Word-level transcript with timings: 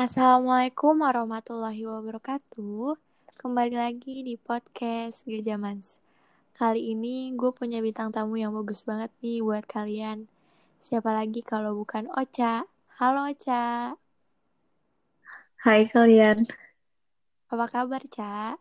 Assalamualaikum 0.00 1.04
warahmatullahi 1.04 1.84
wabarakatuh. 1.84 2.96
Kembali 3.36 3.76
lagi 3.76 4.24
di 4.24 4.40
podcast 4.40 5.28
Gejamans. 5.28 6.00
Kali 6.56 6.96
ini 6.96 7.36
gue 7.36 7.52
punya 7.52 7.84
bintang 7.84 8.08
tamu 8.08 8.40
yang 8.40 8.56
bagus 8.56 8.80
banget 8.88 9.12
nih 9.20 9.44
buat 9.44 9.60
kalian. 9.68 10.24
Siapa 10.80 11.12
lagi 11.12 11.44
kalau 11.44 11.76
bukan 11.76 12.08
Ocha. 12.16 12.64
Halo 12.96 13.28
Ocha. 13.28 13.92
Hai 15.60 15.84
kalian, 15.92 16.48
Apa 17.52 17.68
kabar, 17.68 18.00
Ca? 18.08 18.56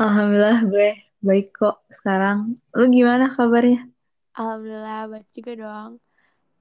Alhamdulillah 0.00 0.64
gue 0.72 1.04
baik 1.20 1.52
kok 1.52 1.84
sekarang. 1.92 2.56
Lu 2.72 2.88
gimana 2.88 3.28
kabarnya? 3.28 3.92
Alhamdulillah 4.40 5.12
baik 5.12 5.28
juga 5.36 5.52
dong. 5.52 6.00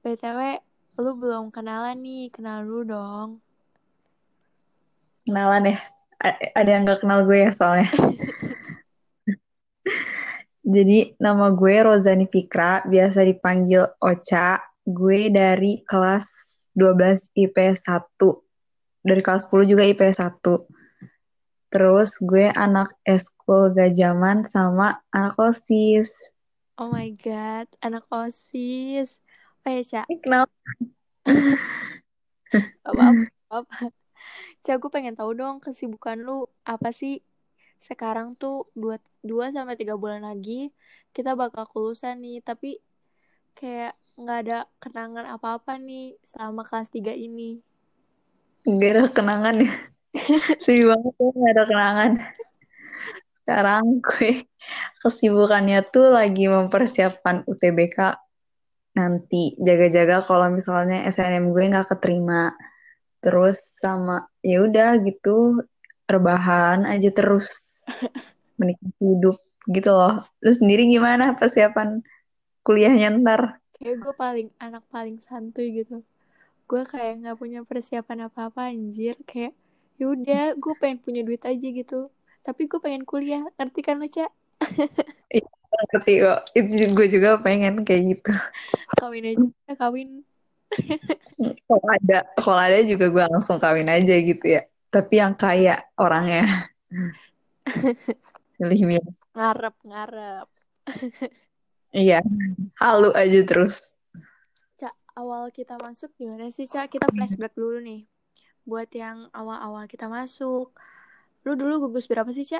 BTW, 0.03 0.59
lu 0.95 1.11
belum 1.19 1.51
kenalan 1.51 1.99
nih. 1.99 2.31
Kenal 2.31 2.63
dulu 2.63 2.81
dong. 2.87 3.29
Kenalan 5.27 5.75
ya? 5.75 5.77
A- 6.21 6.51
ada 6.55 6.69
yang 6.69 6.87
gak 6.87 7.03
kenal 7.03 7.27
gue 7.27 7.43
ya 7.43 7.51
soalnya. 7.51 7.91
Jadi 10.65 11.13
nama 11.21 11.53
gue 11.53 11.75
Rozani 11.85 12.25
Fikra, 12.25 12.81
biasa 12.89 13.21
dipanggil 13.21 13.85
Ocha. 14.01 14.57
Gue 14.85 15.29
dari 15.29 15.81
kelas 15.85 16.25
12 16.73 17.29
IPS 17.37 17.85
1. 17.85 18.41
Dari 19.05 19.21
kelas 19.21 19.45
10 19.45 19.69
juga 19.69 19.85
IPS 19.85 20.17
1. 20.21 20.65
Terus 21.69 22.17
gue 22.17 22.49
anak 22.49 22.97
eskul 23.05 23.75
Gajaman 23.75 24.47
sama 24.47 25.01
anak 25.13 25.37
OSIS. 25.37 26.09
Oh 26.81 26.89
my 26.89 27.13
god, 27.19 27.69
anak 27.85 28.03
OSIS. 28.09 29.15
Oh 29.65 29.73
ya, 29.73 29.81
Ca. 29.81 30.01
Ini 30.05 30.21
kenapa? 30.21 30.53
Apa-apa. 32.85 33.25
apa. 33.49 33.77
Ca, 34.61 34.77
gue 34.77 34.91
pengen 34.93 35.17
tahu 35.17 35.33
dong 35.33 35.57
kesibukan 35.57 36.21
lu 36.21 36.45
apa 36.61 36.93
sih? 36.93 37.25
Sekarang 37.81 38.37
tuh 38.37 38.69
2, 38.77 39.01
2 39.25 39.49
sampai 39.49 39.73
3 39.73 39.97
bulan 39.97 40.21
lagi 40.21 40.69
kita 41.17 41.33
bakal 41.33 41.65
kelulusan 41.65 42.21
nih, 42.21 42.45
tapi 42.45 42.77
kayak 43.57 43.97
nggak 44.21 44.39
ada 44.45 44.59
kenangan 44.77 45.25
apa-apa 45.33 45.81
nih 45.81 46.13
selama 46.21 46.61
kelas 46.61 46.93
3 46.93 47.17
ini. 47.17 47.57
Gak 48.69 48.91
ada 48.93 49.03
kenangan 49.09 49.65
ya. 49.65 49.73
Sedih 50.65 50.93
banget 50.93 51.13
tuh 51.17 51.29
gak 51.33 51.53
ada 51.57 51.63
kenangan. 51.65 52.11
Sekarang 53.33 53.83
gue 53.97 54.45
kesibukannya 55.01 55.85
tuh 55.89 56.13
lagi 56.13 56.49
mempersiapkan 56.49 57.45
UTBK 57.49 58.24
nanti. 58.95 59.53
Jaga-jaga 59.59 60.23
kalau 60.23 60.47
misalnya 60.49 61.03
SNM 61.11 61.51
gue 61.51 61.63
nggak 61.69 61.91
keterima. 61.93 62.55
Terus 63.19 63.59
sama 63.81 64.25
ya 64.41 64.63
udah 64.63 64.97
gitu 65.03 65.61
rebahan 66.05 66.85
aja 66.85 67.09
terus 67.11 67.81
menikmati 68.59 69.03
hidup 69.03 69.37
gitu 69.69 69.91
loh. 69.91 70.23
Lu 70.41 70.51
sendiri 70.51 70.87
gimana 70.87 71.35
persiapan 71.35 72.01
kuliahnya 72.65 73.21
ntar? 73.21 73.61
Kayak 73.75 73.95
gue 74.01 74.13
paling 74.15 74.49
anak 74.57 74.83
paling 74.89 75.19
santuy 75.19 75.83
gitu. 75.83 76.01
Gue 76.65 76.81
kayak 76.87 77.21
nggak 77.21 77.37
punya 77.37 77.59
persiapan 77.61 78.31
apa-apa 78.31 78.73
anjir, 78.73 79.13
kayak 79.29 79.53
ya 80.01 80.05
udah 80.09 80.57
gue 80.57 80.73
pengen 80.81 80.97
punya 81.03 81.21
duit 81.21 81.43
aja 81.45 81.67
gitu. 81.69 82.09
Tapi 82.45 82.69
gue 82.69 82.77
pengen 82.77 83.05
kuliah, 83.05 83.41
ngerti 83.57 83.81
kan 83.81 83.97
lo, 83.97 84.05
Ca? 84.05 84.29
Ngerti 85.75 86.13
kok. 86.23 86.39
Itu 86.55 86.67
gue 86.95 87.07
juga 87.11 87.29
pengen 87.39 87.83
kayak 87.83 88.03
gitu. 88.15 88.31
Kawin 88.99 89.35
aja, 89.35 89.73
kawin. 89.75 90.23
Kalau 91.67 91.87
ada, 91.91 92.23
kalau 92.39 92.61
ada 92.63 92.79
juga 92.87 93.11
gue 93.11 93.25
langsung 93.27 93.59
kawin 93.59 93.91
aja 93.91 94.15
gitu 94.23 94.55
ya. 94.55 94.63
Tapi 94.87 95.19
yang 95.19 95.35
kaya 95.35 95.83
orangnya. 95.99 96.47
Milih-milih. 98.59 99.11
Ngarep, 99.35 99.75
ngarep. 99.83 100.47
Iya, 101.95 102.19
halu 102.75 103.15
aja 103.15 103.39
terus. 103.47 103.95
Ca, 104.75 104.91
awal 105.15 105.47
kita 105.55 105.79
masuk 105.79 106.11
gimana 106.19 106.51
sih, 106.51 106.67
Ca? 106.67 106.91
Kita 106.91 107.07
flashback 107.07 107.55
dulu 107.55 107.79
nih. 107.79 108.03
Buat 108.67 108.91
yang 108.91 109.31
awal-awal 109.31 109.87
kita 109.87 110.11
masuk. 110.11 110.75
Lu 111.47 111.55
dulu 111.55 111.87
gugus 111.87 112.11
berapa 112.11 112.27
sih, 112.35 112.43
Ca? 112.43 112.59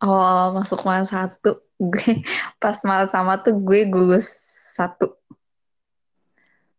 Awal 0.00 0.56
masuk 0.56 0.80
malam 0.88 1.04
satu, 1.04 1.60
gue 1.76 2.24
pas 2.62 2.76
malam 2.88 3.08
sama 3.08 3.36
tuh 3.40 3.52
gue 3.60 3.84
gugus 3.84 4.26
satu. 4.72 5.12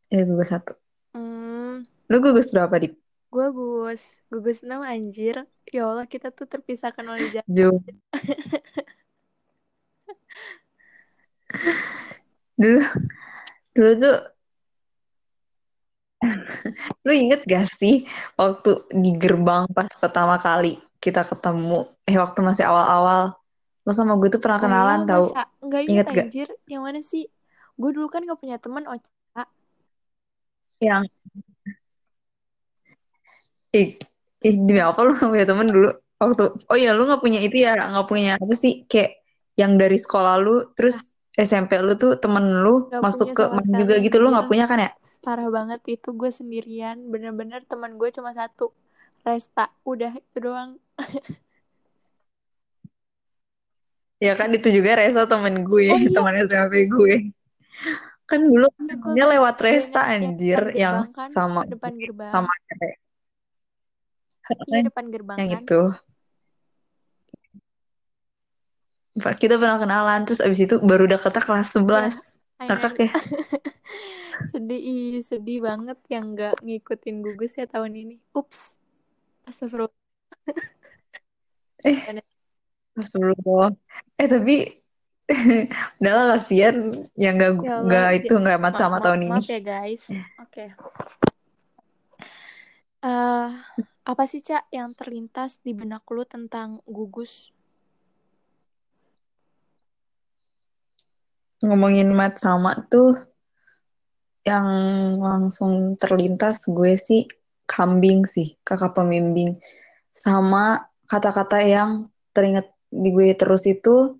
Ya 0.09 0.25
gugus 0.25 0.49
satu. 0.49 0.73
Hmm, 1.13 1.85
Lu 2.09 2.17
gugus 2.17 2.49
berapa 2.49 2.73
di 2.81 2.89
gue 3.31 3.47
gugus. 3.55 4.01
Gugus 4.27 4.59
6 4.65 4.83
anjir. 4.83 5.47
Ya 5.71 5.87
Allah, 5.87 6.03
kita 6.09 6.33
tuh 6.35 6.49
terpisahkan 6.49 7.05
oleh 7.07 7.29
jarak. 7.33 7.47
Jum? 7.47 7.79
Dulu, 12.59 12.81
dulu 13.73 13.91
tuh, 13.97 14.17
lu 17.05 17.11
inget 17.13 17.41
gak 17.47 17.65
sih 17.69 18.05
waktu 18.37 18.85
di 18.93 19.11
gerbang 19.17 19.65
pas 19.73 19.89
pertama 19.97 20.37
kali 20.37 20.77
kita 21.03 21.21
ketemu, 21.25 21.89
eh 22.05 22.17
waktu 22.23 22.39
masih 22.45 22.63
awal-awal, 22.69 23.33
lu 23.85 23.91
sama 23.97 24.13
gue 24.21 24.29
tuh 24.29 24.41
pernah 24.43 24.59
Oh 24.61 24.63
kenalan 24.63 25.01
tau, 25.09 25.25
masa? 25.33 25.41
Nggak 25.65 25.81
inget 25.89 26.05
gak? 26.07 26.25
anjir. 26.29 26.47
Yang 26.69 26.81
mana 26.85 26.99
sih? 27.01 27.23
Gue 27.81 27.89
dulu 27.95 28.07
kan 28.13 28.21
gak 28.29 28.39
punya 28.41 28.57
temen, 28.61 28.83
Ocha. 28.85 29.43
Yang, 30.81 31.03
ih, 33.73 33.87
ih, 34.45 34.55
demi 34.67 34.81
apa 34.81 34.99
lu 35.05 35.11
gak 35.17 35.29
punya 35.33 35.45
temen 35.49 35.67
dulu? 35.69 35.89
Waktu, 36.21 36.43
oh 36.69 36.77
iya 36.77 36.93
lu 36.93 37.09
gak 37.09 37.21
punya 37.25 37.39
itu 37.41 37.57
ya, 37.65 37.73
gak 37.77 38.07
punya 38.09 38.37
apa 38.37 38.53
sih, 38.53 38.85
kayak 38.85 39.21
yang 39.57 39.77
dari 39.81 39.97
sekolah 39.97 40.37
lu, 40.37 40.69
terus 40.77 41.17
SMP 41.33 41.81
lu 41.81 41.93
tuh 41.97 42.17
temen 42.21 42.61
lu 42.61 42.89
Gak 42.93 43.01
masuk 43.01 43.33
ke 43.33 43.43
sekali, 43.49 43.81
juga 43.81 43.93
gitu, 44.05 44.15
lu 44.21 44.29
anjir. 44.29 44.37
gak 44.37 44.47
punya 44.49 44.65
kan 44.69 44.77
ya? 44.85 44.91
Parah 45.21 45.49
banget 45.53 45.81
itu 46.01 46.09
gue 46.17 46.31
sendirian. 46.33 46.97
Bener-bener 47.13 47.61
teman 47.69 47.97
gue 47.97 48.09
cuma 48.09 48.33
satu. 48.33 48.73
Resta. 49.25 49.69
Udah, 49.85 50.11
itu 50.17 50.37
doang. 50.41 50.71
Ya 54.21 54.37
kan 54.37 54.53
itu 54.53 54.69
juga 54.69 55.01
Resa 55.01 55.25
temen 55.25 55.65
gue, 55.65 55.89
Oh 55.89 55.97
iya. 55.97 56.13
teman 56.13 56.33
SMP 56.45 56.85
gue. 56.85 57.13
Kan 58.29 58.45
dulu 58.45 58.69
Iya, 58.77 58.95
gue 59.01 59.25
lewat 59.33 59.55
Resta 59.65 60.01
anjir, 60.13 60.61
yang 60.77 61.01
kan? 61.01 61.29
sama 61.33 61.65
Depan 61.65 61.93
gerbang. 61.97 62.29
sama 62.29 62.53
cewek. 62.69 62.93
Iya, 64.69 64.79
depan 64.85 65.05
gerbang 65.09 65.37
yang 65.41 65.49
kan? 65.57 65.63
itu. 65.65 65.81
Kita 69.41 69.55
pernah 69.59 69.77
kenalan, 69.81 70.21
terus 70.23 70.39
abis 70.39 70.59
itu 70.69 70.75
baru 70.79 71.09
deketnya 71.09 71.41
kelas 71.43 71.67
11. 71.73 72.13
Iya, 72.61 72.69
Ngakak 72.69 72.93
akhirnya 72.93 73.05
ya? 73.09 73.11
sedih, 74.53 74.81
ih, 74.81 75.13
sedih 75.25 75.57
banget 75.65 75.97
yang 76.13 76.25
gak 76.37 76.55
ngikutin 76.61 77.15
gugus 77.25 77.57
ya 77.57 77.65
tahun 77.65 77.93
ini. 77.97 78.15
Ups. 78.37 78.77
Astagfirullah. 79.51 79.93
Eh, 81.83 81.97
Astagfirullah. 82.95 83.75
Eh 84.15 84.27
tapi 84.31 84.55
udahlah 85.99 86.35
kasihan 86.35 86.91
yang 87.15 87.35
gak, 87.39 87.51
Ya 87.63 87.79
gak 87.83 88.07
Allah, 88.07 88.19
itu 88.19 88.33
gak 88.35 88.57
amat 88.59 88.73
ma- 88.73 88.79
sama 88.79 88.97
ma- 88.99 89.03
tahun 89.03 89.19
ini. 89.27 89.31
maaf 89.31 89.47
ya 89.51 89.61
guys. 89.61 90.03
Oke. 90.39 90.65
Eh, 93.01 93.49
apa 94.05 94.23
sih, 94.29 94.41
Cak, 94.45 94.69
yang 94.69 94.93
terlintas 94.93 95.57
di 95.65 95.73
benak 95.73 96.05
lu 96.13 96.21
tentang 96.23 96.79
gugus? 96.85 97.49
Ngomongin 101.61 102.09
mat 102.13 102.41
sama 102.41 102.73
tuh 102.89 103.17
yang 104.41 104.65
langsung 105.21 105.93
terlintas 106.01 106.65
gue 106.65 106.97
sih 106.97 107.29
kambing 107.71 108.27
sih, 108.27 108.59
kakak 108.67 108.91
pembimbing. 108.99 109.55
Sama 110.11 110.83
kata-kata 111.07 111.63
yang 111.63 112.11
teringat 112.35 112.67
di 112.91 113.15
gue 113.15 113.31
terus 113.39 113.63
itu 113.63 114.19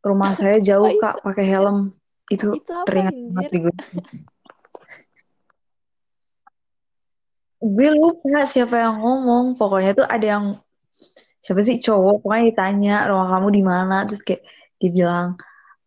rumah 0.00 0.32
saya 0.32 0.56
jauh 0.72 0.96
kak 0.96 1.20
pakai 1.20 1.44
helm. 1.44 1.92
Itu 2.32 2.56
Itu 2.56 2.72
apa, 2.72 2.88
teringat 2.88 3.12
banget 3.12 3.50
di 3.52 3.58
gue. 3.68 3.74
Gue 7.58 7.88
lupa 7.92 8.48
siapa 8.48 8.76
yang 8.80 8.96
ngomong. 9.04 9.60
Pokoknya 9.60 9.92
tuh 9.92 10.06
ada 10.08 10.26
yang 10.38 10.44
siapa 11.44 11.60
sih 11.60 11.76
cowok. 11.84 12.24
Pokoknya 12.24 12.44
ditanya 12.48 12.94
rumah 13.12 13.28
kamu 13.36 13.48
di 13.52 13.62
mana. 13.64 13.96
Terus 14.08 14.22
kayak 14.24 14.42
dibilang 14.80 15.36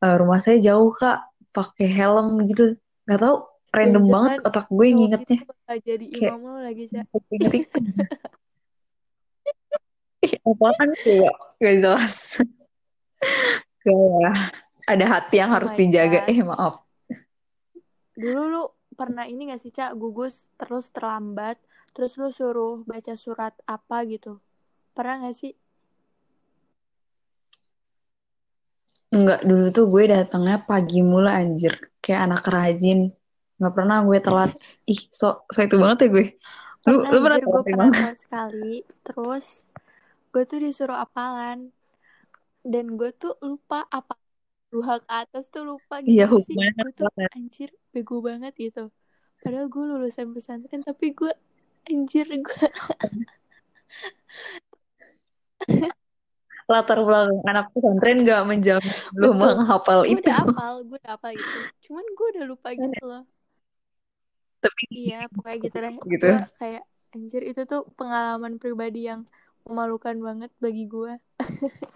"E, 0.04 0.06
rumah 0.20 0.38
saya 0.44 0.62
jauh 0.62 0.92
kak 0.94 1.26
pakai 1.56 1.88
helm 1.90 2.42
gitu. 2.46 2.76
Gak 3.08 3.20
tau 3.22 3.51
random 3.72 4.04
banget 4.08 4.32
Jangan-jangan 4.40 4.52
otak 4.52 4.66
gue 4.68 4.88
ngingetnya. 4.92 5.40
itu 5.40 5.48
bakal 5.48 5.78
jadi 5.82 6.06
Kayak 6.12 6.32
imam 6.32 6.42
lu 6.44 6.60
lagi, 6.60 6.84
Cak. 6.92 7.06
Ih, 10.22 10.38
apaan 10.46 10.90
tuh? 11.02 11.34
Gak 11.58 11.76
jelas. 11.82 12.16
Gak 13.88 13.98
ya. 13.98 14.32
Ada 14.86 15.06
hati 15.10 15.36
yang 15.42 15.50
Oh 15.50 15.58
harus 15.58 15.74
dijaga. 15.74 16.22
God. 16.22 16.30
Eh 16.30 16.40
maaf. 16.46 16.76
Dulu 18.14 18.42
lu 18.54 18.64
pernah 18.94 19.26
ini 19.26 19.50
gak 19.50 19.62
sih 19.64 19.74
cak 19.74 19.96
gugus 19.98 20.46
terus 20.60 20.92
terlambat 20.92 21.58
terus 21.96 22.20
lu 22.20 22.30
suruh 22.30 22.84
baca 22.84 23.16
surat 23.16 23.56
apa 23.66 24.04
gitu 24.06 24.38
pernah 24.94 25.26
gak 25.26 25.36
sih 25.36 25.54
Enggak, 29.12 29.44
dulu 29.44 29.66
tuh 29.76 29.86
gue 29.92 30.04
datangnya 30.08 30.64
pagi 30.64 31.04
mula 31.04 31.36
anjir. 31.36 31.76
Kayak 32.00 32.32
anak 32.32 32.44
rajin. 32.48 33.12
Nggak 33.62 33.78
pernah 33.78 34.02
gue 34.02 34.18
telat. 34.18 34.58
Ih, 34.90 34.98
so, 35.14 35.46
so 35.54 35.62
itu 35.62 35.78
banget 35.78 35.98
ya 36.02 36.10
gue. 36.10 36.34
Lu, 36.90 37.06
pernah 37.06 37.14
lu 37.14 37.22
pernah 37.22 37.38
gue 37.38 37.62
pernah 37.62 37.78
emang? 37.78 37.94
telat 37.94 38.18
sekali. 38.26 38.82
Terus 39.06 39.70
gue 40.34 40.44
tuh 40.50 40.66
disuruh 40.66 40.98
apalan. 40.98 41.70
Dan 42.66 42.98
gue 42.98 43.14
tuh 43.14 43.38
lupa 43.46 43.86
apa 43.94 44.18
dua 44.74 44.98
ke 45.04 45.10
atas 45.12 45.52
tuh 45.54 45.68
lupa 45.68 46.00
Iya, 46.02 46.26
gimana 46.26 46.42
sih 46.42 46.58
gue 46.58 46.92
tuh 46.96 47.06
anjir 47.38 47.70
bego 47.94 48.18
banget 48.26 48.58
gitu. 48.58 48.90
Padahal 49.46 49.70
gue 49.70 49.84
lulusan 49.84 50.34
pesantren 50.34 50.82
tapi 50.82 51.14
gue 51.14 51.30
anjir 51.86 52.26
gue 52.26 52.66
Latar 56.72 57.04
belakang 57.04 57.44
anak 57.44 57.68
pesantren 57.76 58.24
nggak 58.24 58.48
menjamin 58.48 58.96
lu 59.20 59.36
betul. 59.36 59.38
menghafal 59.38 60.08
gue 60.08 60.16
itu. 60.16 60.24
udah 60.24 60.40
apal 60.40 60.88
gue 60.88 60.96
udah 61.04 61.20
apal 61.20 61.36
gitu. 61.36 61.60
Cuman 61.90 62.06
gue 62.16 62.28
udah 62.38 62.46
lupa 62.48 62.72
gitu 62.72 63.04
loh 63.04 63.28
Tapi 64.64 64.84
iya 64.96 65.16
pokoknya 65.34 65.58
gitu 65.66 65.78
deh. 65.86 65.96
Gitu. 66.12 66.26
gue 66.26 66.38
kayak 66.60 66.84
anjir 67.14 67.42
itu 67.50 67.62
tuh 67.72 67.82
pengalaman 67.98 68.54
pribadi 68.62 68.98
yang 69.10 69.22
memalukan 69.68 70.16
banget 70.28 70.50
bagi 70.64 70.82
gue 70.94 71.12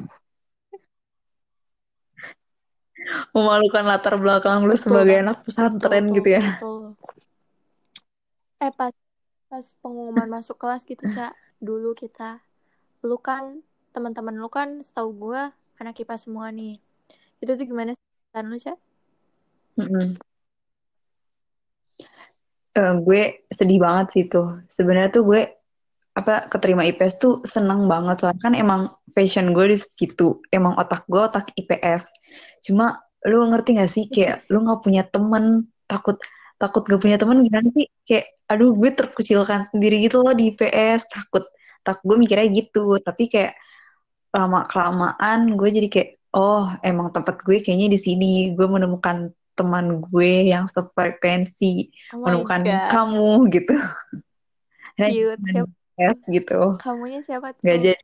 Memalukan 3.35 3.85
latar 3.85 4.15
belakang 4.17 4.65
lu 4.65 4.73
betul. 4.73 4.73
sebagai 4.73 5.15
anak 5.21 5.38
pesantren 5.45 6.09
betul 6.09 6.15
gitu 6.15 6.29
ya. 6.41 6.44
betul. 6.44 6.81
Eh 8.65 8.71
pas 8.79 8.94
pas 9.51 9.65
pengumuman 9.81 10.29
masuk 10.35 10.56
kelas 10.62 10.81
gitu 10.91 11.03
cak 11.15 11.31
dulu 11.67 11.89
kita 12.01 12.29
lu 13.07 13.17
kan 13.27 13.45
teman-teman 13.94 14.35
lu 14.44 14.50
kan 14.57 14.69
setahu 14.88 15.09
gue 15.23 15.41
anak 15.81 15.95
IPA 16.01 16.15
semua 16.25 16.47
nih. 16.59 16.73
Itu 17.41 17.51
tuh 17.59 17.65
gimana 17.71 17.91
sih 17.97 18.06
lu 18.51 18.57
cak 18.65 18.77
Mm-mm. 19.77 20.17
Eh, 22.75 22.94
gue 23.07 23.22
sedih 23.48 23.80
banget 23.80 24.07
sih 24.13 24.24
tuh. 24.27 24.60
Sebenarnya 24.68 25.10
tuh 25.16 25.24
gue 25.24 25.42
apa 26.16 26.48
keterima 26.51 26.83
IPS 26.83 27.13
tuh 27.24 27.33
seneng 27.48 27.88
banget. 27.88 28.16
Soalnya 28.19 28.42
kan 28.44 28.54
emang 28.56 28.81
fashion 29.16 29.56
gue 29.56 29.66
di 29.72 29.77
situ. 29.80 30.44
Emang 30.51 30.75
otak 30.75 31.07
gue 31.07 31.22
otak 31.24 31.56
IPS 31.56 32.04
cuma 32.68 33.00
lu 33.24 33.48
ngerti 33.48 33.80
gak 33.80 33.92
sih? 33.92 34.06
Kayak 34.12 34.44
lu 34.51 34.68
nggak 34.68 34.80
punya 34.83 35.04
temen 35.07 35.72
takut 35.88 36.19
takut 36.60 36.83
gak 36.88 37.00
punya 37.00 37.16
temen 37.16 37.39
gimana 37.48 37.68
sih? 37.72 37.88
Kayak 38.04 38.25
aduh 38.51 38.72
gue 38.75 38.92
terkucilkan 38.92 39.72
sendiri 39.72 39.95
gitu 40.06 40.19
loh 40.24 40.36
di 40.36 40.51
IPS 40.51 41.07
takut 41.16 41.44
tak 41.86 42.04
gue 42.04 42.16
mikirnya 42.19 42.48
gitu. 42.51 43.00
Tapi 43.00 43.24
kayak 43.31 43.56
lama 44.36 44.68
kelamaan 44.68 45.56
gue 45.56 45.69
jadi 45.72 45.88
kayak 45.88 46.10
oh 46.36 46.68
emang 46.83 47.07
tempat 47.16 47.39
gue 47.39 47.63
kayaknya 47.63 47.88
di 47.95 48.00
sini. 48.00 48.51
Gue 48.51 48.68
menemukan 48.68 49.31
teman 49.55 50.03
gue 50.03 50.51
yang 50.51 50.67
sefrekuensi 50.67 51.89
oh 52.11 52.27
menemukan 52.27 52.61
god. 52.67 52.89
kamu 52.91 53.31
gitu. 53.55 53.75
Cute 54.99 55.43
siapa 55.47 55.71
IPS 55.95 56.19
gitu. 56.27 56.59
kamunya 56.79 57.19
siapa 57.23 57.55
tuh? 57.55 57.63
Jadi. 57.63 57.95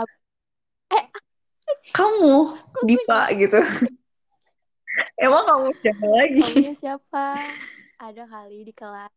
Ap- 0.00 0.20
eh. 0.92 1.04
Kamu 1.92 2.56
Diva 2.88 3.28
gitu. 3.36 3.60
Emang 5.24 5.44
kamu 5.44 5.68
siapa 5.84 6.06
lagi? 6.08 6.40
Kamunya 6.42 6.74
siapa? 6.74 7.26
Ada 8.00 8.24
kali 8.24 8.64
di 8.64 8.72
kelas. 8.72 9.12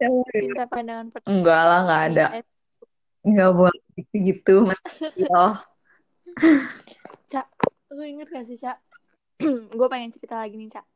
Siapa? 0.00 0.32
minta 0.32 0.64
pandangan 0.64 1.12
pertama 1.12 1.32
enggak 1.36 1.60
lah 1.60 1.80
nggak 1.84 2.02
ada. 2.08 2.26
IPS 2.40 2.48
nggak 3.20 3.50
boleh 3.52 3.82
gitu 4.00 4.16
gitu 4.24 4.54
mas. 4.64 4.80
Oh 5.28 5.60
cak 7.30 7.46
lu 7.94 8.02
inget 8.02 8.28
gak 8.30 8.46
sih 8.46 8.58
cak 8.58 8.78
gue 9.78 9.88
pengen 9.88 10.12
cerita 10.12 10.36
lagi 10.36 10.54
nih 10.60 10.68
cak. 10.68 10.86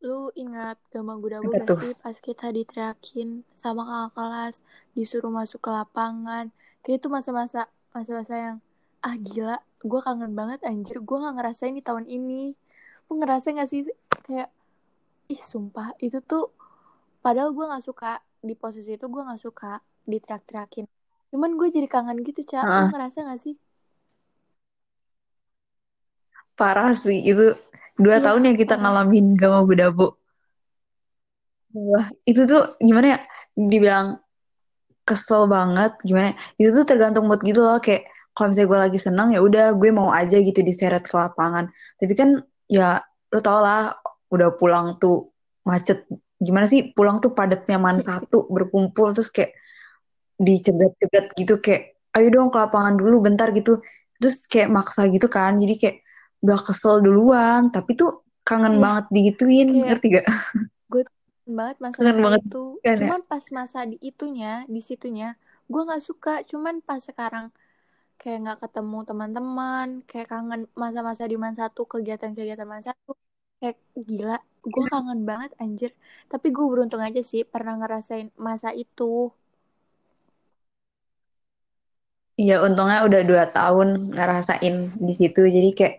Lu 0.00 0.32
ingat 0.32 0.80
Gama 0.88 1.18
Gudabu 1.20 1.52
gak 1.52 1.76
sih 1.76 1.92
pas 1.98 2.16
kita 2.16 2.48
diteriakin 2.54 3.44
sama 3.52 3.84
kakak 3.84 4.10
kelas 4.16 4.54
disuruh 4.96 5.28
masuk 5.28 5.60
ke 5.60 5.70
lapangan? 5.74 6.48
Kayak 6.80 7.04
itu 7.04 7.08
masa-masa 7.12 7.68
masa-masa 7.92 8.34
yang 8.38 8.56
ah 9.04 9.16
gila 9.16 9.60
gue 9.80 10.00
kangen 10.00 10.32
banget 10.32 10.60
anjir 10.64 11.02
gue 11.02 11.16
gak 11.20 11.34
ngerasain 11.36 11.74
di 11.76 11.82
tahun 11.84 12.06
ini. 12.08 12.56
Lu 13.10 13.18
ngerasain 13.20 13.60
gak 13.60 13.68
sih 13.68 13.84
kayak 14.24 14.48
ih 15.30 15.40
sumpah 15.42 15.94
itu 16.00 16.22
tuh 16.24 16.50
padahal 17.20 17.54
gue 17.54 17.62
nggak 17.62 17.84
suka 17.84 18.18
di 18.40 18.56
posisi 18.58 18.96
itu 18.96 19.06
gue 19.06 19.22
nggak 19.22 19.42
suka 19.42 19.84
diteriak-teriakin. 20.08 20.88
Cuman 21.30 21.58
gue 21.60 21.68
jadi 21.68 21.86
kangen 21.90 22.24
gitu 22.24 22.40
cak. 22.46 22.64
Lu 22.64 22.72
Heeh, 22.72 22.88
ngerasa 22.88 23.26
gak 23.26 23.40
sih 23.42 23.54
parah 26.60 26.92
sih 26.92 27.24
itu 27.24 27.56
dua 27.96 28.20
iya. 28.20 28.24
tahun 28.28 28.52
yang 28.52 28.56
kita 28.60 28.76
ngalamin 28.76 29.32
gak 29.40 29.48
mau 29.48 29.64
budabo 29.64 30.20
Wah, 31.70 32.10
itu 32.26 32.42
tuh 32.50 32.74
gimana 32.82 33.06
ya 33.14 33.18
dibilang 33.54 34.18
kesel 35.06 35.46
banget 35.46 35.94
gimana 36.02 36.34
ya? 36.34 36.36
itu 36.58 36.68
tuh 36.82 36.86
tergantung 36.86 37.30
mood 37.30 37.40
gitu 37.46 37.62
loh. 37.62 37.78
Kayak 37.78 38.10
kalau 38.34 38.50
misalnya 38.50 38.68
gue 38.70 38.80
lagi 38.90 38.98
senang 38.98 39.28
ya 39.34 39.40
udah 39.42 39.64
gue 39.78 39.90
mau 39.94 40.10
aja 40.10 40.36
gitu 40.42 40.60
diseret 40.66 41.06
ke 41.06 41.14
lapangan. 41.14 41.70
Tapi 41.98 42.12
kan 42.18 42.42
ya 42.66 42.98
lo 43.30 43.38
tau 43.38 43.62
lah 43.62 43.94
udah 44.34 44.48
pulang 44.58 44.98
tuh 44.98 45.30
macet. 45.62 46.06
Gimana 46.42 46.66
sih 46.66 46.90
pulang 46.90 47.22
tuh 47.22 47.30
padatnya 47.38 47.78
man 47.78 48.02
satu 48.08 48.50
berkumpul 48.50 49.14
terus 49.14 49.30
kayak 49.30 49.54
dicegat-cegat 50.42 51.36
gitu 51.38 51.54
kayak 51.62 52.00
ayo 52.16 52.26
dong 52.34 52.50
ke 52.50 52.58
lapangan 52.58 52.98
dulu 52.98 53.22
bentar 53.22 53.54
gitu. 53.54 53.78
Terus 54.18 54.50
kayak 54.50 54.74
maksa 54.74 55.06
gitu 55.06 55.30
kan 55.30 55.54
jadi 55.54 55.74
kayak 55.78 55.96
udah 56.44 56.58
kesel 56.66 56.94
duluan 57.04 57.68
tapi 57.74 57.90
tuh 58.00 58.24
kangen 58.48 58.74
iya. 58.76 58.82
banget 58.84 59.04
digituin 59.14 59.68
kayak 59.72 59.86
ngerti 59.88 60.06
gak? 60.16 60.26
gue 60.90 61.02
banget 61.58 61.76
kangen 61.96 62.18
masa-masa 62.18 62.24
banget 62.24 62.42
itu. 62.46 62.64
kan 62.84 62.96
ya? 62.96 62.98
Cuman 62.98 63.20
pas 63.30 63.44
masa 63.58 63.78
di 63.90 63.96
itunya 64.10 64.64
di 64.74 64.80
situnya 64.88 65.26
gue 65.70 65.80
nggak 65.86 66.02
suka. 66.08 66.30
Cuman 66.50 66.74
pas 66.86 67.00
sekarang 67.08 67.46
kayak 68.20 68.38
nggak 68.44 68.58
ketemu 68.64 68.98
teman-teman 69.08 69.88
kayak 70.08 70.28
kangen 70.32 70.62
masa-masa 70.82 71.24
di 71.30 71.36
man 71.42 71.54
satu 71.60 71.80
kegiatan-kegiatan 71.92 72.68
man 72.68 72.82
satu 72.88 73.10
kayak 73.60 73.76
gila 74.08 74.36
gue 74.74 74.84
kangen 74.92 75.20
banget 75.30 75.50
anjir. 75.62 75.90
Tapi 76.32 76.46
gue 76.54 76.66
beruntung 76.72 77.02
aja 77.06 77.20
sih 77.30 77.42
pernah 77.52 77.74
ngerasain 77.80 78.28
masa 78.46 78.70
itu. 78.76 79.32
Iya, 82.40 82.54
untungnya 82.66 82.98
udah 83.06 83.20
dua 83.30 83.44
tahun 83.56 83.88
ngerasain 84.16 84.74
di 85.06 85.12
situ. 85.20 85.40
Jadi 85.56 85.68
kayak, 85.78 85.94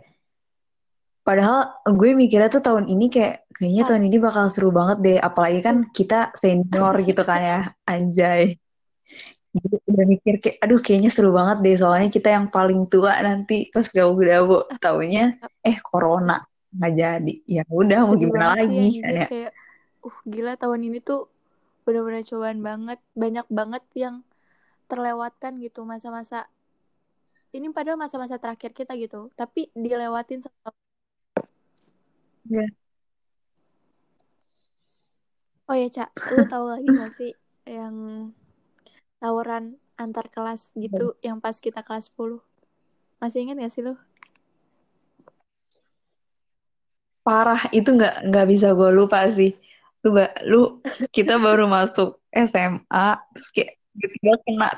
padahal 1.22 1.84
gue 1.86 2.18
mikirnya 2.18 2.50
tuh 2.50 2.64
tahun 2.66 2.90
ini 2.90 3.10
kayak, 3.14 3.50
kayaknya 3.54 3.84
Ah, 3.86 3.88
tahun 3.94 4.04
ini 4.10 4.18
bakal 4.18 4.46
seru 4.50 4.70
banget 4.74 4.98
deh. 5.06 5.18
Apalagi 5.22 5.60
kan 5.62 5.76
uh, 5.86 5.90
kita 5.94 6.34
senior 6.34 6.96
gitu 7.06 7.22
kan 7.22 7.40
ya, 7.42 7.60
anjay. 7.86 8.58
Jadi 9.52 9.76
udah 9.84 10.06
mikir 10.08 10.36
kayak, 10.40 10.58
aduh 10.64 10.80
kayaknya 10.80 11.12
seru 11.12 11.36
banget 11.36 11.58
deh. 11.62 11.76
Soalnya 11.76 12.10
kita 12.10 12.30
yang 12.32 12.48
paling 12.48 12.88
tua 12.88 13.14
nanti 13.20 13.68
pas 13.70 13.86
gak 13.86 14.08
udah 14.08 14.38
bu. 14.48 14.58
Taunya, 14.80 15.36
eh 15.62 15.78
corona 15.84 16.40
nggak 16.72 16.94
jadi. 16.96 17.34
Ya 17.46 17.64
udah 17.68 18.00
mau 18.08 18.16
gimana 18.16 18.56
lagi 18.56 19.04
kan 19.04 19.12
anjir 19.12 19.16
ya. 19.20 19.28
kayak 19.28 19.52
uh 20.02 20.18
gila 20.26 20.54
tahun 20.58 20.82
ini 20.90 21.00
tuh 21.04 21.30
bener-bener 21.86 22.24
cobaan 22.26 22.60
banget 22.62 23.00
banyak 23.14 23.48
banget 23.50 23.84
yang 23.98 24.16
terlewatkan 24.90 25.58
gitu 25.62 25.86
masa-masa 25.88 26.50
ini 27.52 27.68
padahal 27.72 28.00
masa-masa 28.00 28.40
terakhir 28.40 28.72
kita 28.72 28.96
gitu 28.96 29.30
tapi 29.36 29.70
dilewatin 29.76 30.42
sama 30.46 30.72
Iya. 32.50 32.66
oh 35.70 35.78
ya 35.78 35.88
Cak 35.88 36.10
lu 36.36 36.44
tahu 36.52 36.66
lagi 36.68 36.88
gak 36.92 37.12
sih 37.16 37.32
yang 37.64 37.96
tawuran 39.22 39.80
antar 39.96 40.28
kelas 40.28 40.74
gitu 40.76 41.16
yang 41.22 41.38
pas 41.40 41.56
kita 41.62 41.86
kelas 41.86 42.10
10 42.12 42.42
masih 43.22 43.46
ingat 43.46 43.62
gak 43.62 43.74
sih 43.74 43.84
lu? 43.86 43.94
Parah, 47.22 47.70
itu 47.70 47.86
nggak 47.86 48.34
nggak 48.34 48.46
bisa 48.50 48.74
gue 48.74 48.90
lupa 48.90 49.30
sih. 49.30 49.54
Lu, 50.02 50.10
lu 50.50 50.82
kita 51.14 51.38
baru 51.38 51.70
masuk 51.70 52.18
SMA, 52.34 53.22
terus 53.38 53.50
kayak 53.54 53.72
tiba-tiba 53.94 54.34
kena 54.42 54.70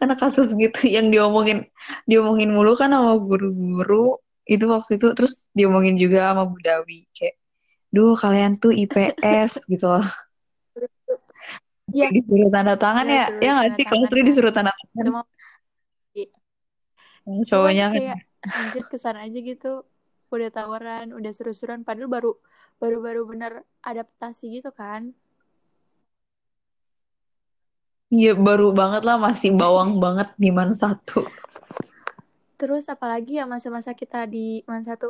kena 0.00 0.14
kasus 0.16 0.56
gitu 0.56 0.80
yang 0.88 1.12
diomongin 1.12 1.68
diomongin 2.08 2.48
mulu 2.54 2.72
kan 2.80 2.94
sama 2.94 3.20
guru-guru 3.20 4.16
itu 4.48 4.64
waktu 4.64 4.96
itu 4.96 5.06
terus 5.12 5.52
diomongin 5.52 5.96
juga 6.00 6.32
sama 6.32 6.48
Bu 6.48 6.58
Dawi 6.64 7.04
kayak 7.12 7.36
duh 7.92 8.12
kalian 8.16 8.56
tuh 8.62 8.72
IPS 8.72 9.60
gitu 9.72 9.86
loh. 9.86 10.06
Iya, 11.88 12.12
disuruh 12.12 12.52
tanda 12.52 12.74
tangan 12.76 13.06
iya 13.08 13.24
ya 13.32 13.40
ya 13.44 13.50
nggak 13.56 13.70
sih? 13.76 13.84
Kelas 13.88 13.92
tangan 13.92 14.08
3 14.12 14.20
kan. 14.20 14.28
disuruh 14.28 14.52
tanda 14.52 14.72
tangan. 14.76 15.06
Yang 17.28 17.40
cuman 17.48 17.48
cowoknya 17.48 17.86
kan. 17.92 17.96
kayak 17.96 18.18
anjir 18.56 18.84
kesan 18.88 19.16
aja 19.20 19.38
gitu. 19.40 19.72
udah 20.28 20.52
tawaran 20.52 21.16
udah 21.16 21.32
seru-seruan 21.32 21.88
padahal 21.88 22.12
baru 22.12 22.30
baru-baru 22.76 23.20
bener 23.32 23.52
adaptasi 23.80 24.60
gitu 24.60 24.68
kan. 24.76 25.16
Iya 28.12 28.32
baru 28.36 28.72
banget 28.72 29.02
lah 29.08 29.16
masih 29.20 29.50
bawang 29.56 30.00
banget 30.04 30.28
di 30.36 30.48
man 30.52 30.72
satu. 30.76 31.24
Terus 32.58 32.84
apalagi 32.90 33.38
ya 33.38 33.44
masa-masa 33.46 33.94
kita 33.94 34.26
di 34.26 34.60
man 34.68 34.82
satu 34.82 35.08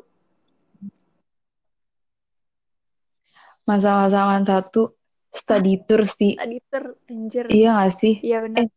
Masa-masa 3.68 4.24
man 4.24 4.42
satu 4.48 4.96
study 5.28 5.84
tour 5.84 6.02
sih. 6.08 6.32
tadi 6.40 6.56
ter 6.72 6.84
anjir 7.12 7.44
Iya 7.52 7.68
gak 7.84 7.92
sih? 7.92 8.14
iya 8.24 8.36
benar 8.40 8.64
Eh, 8.64 8.68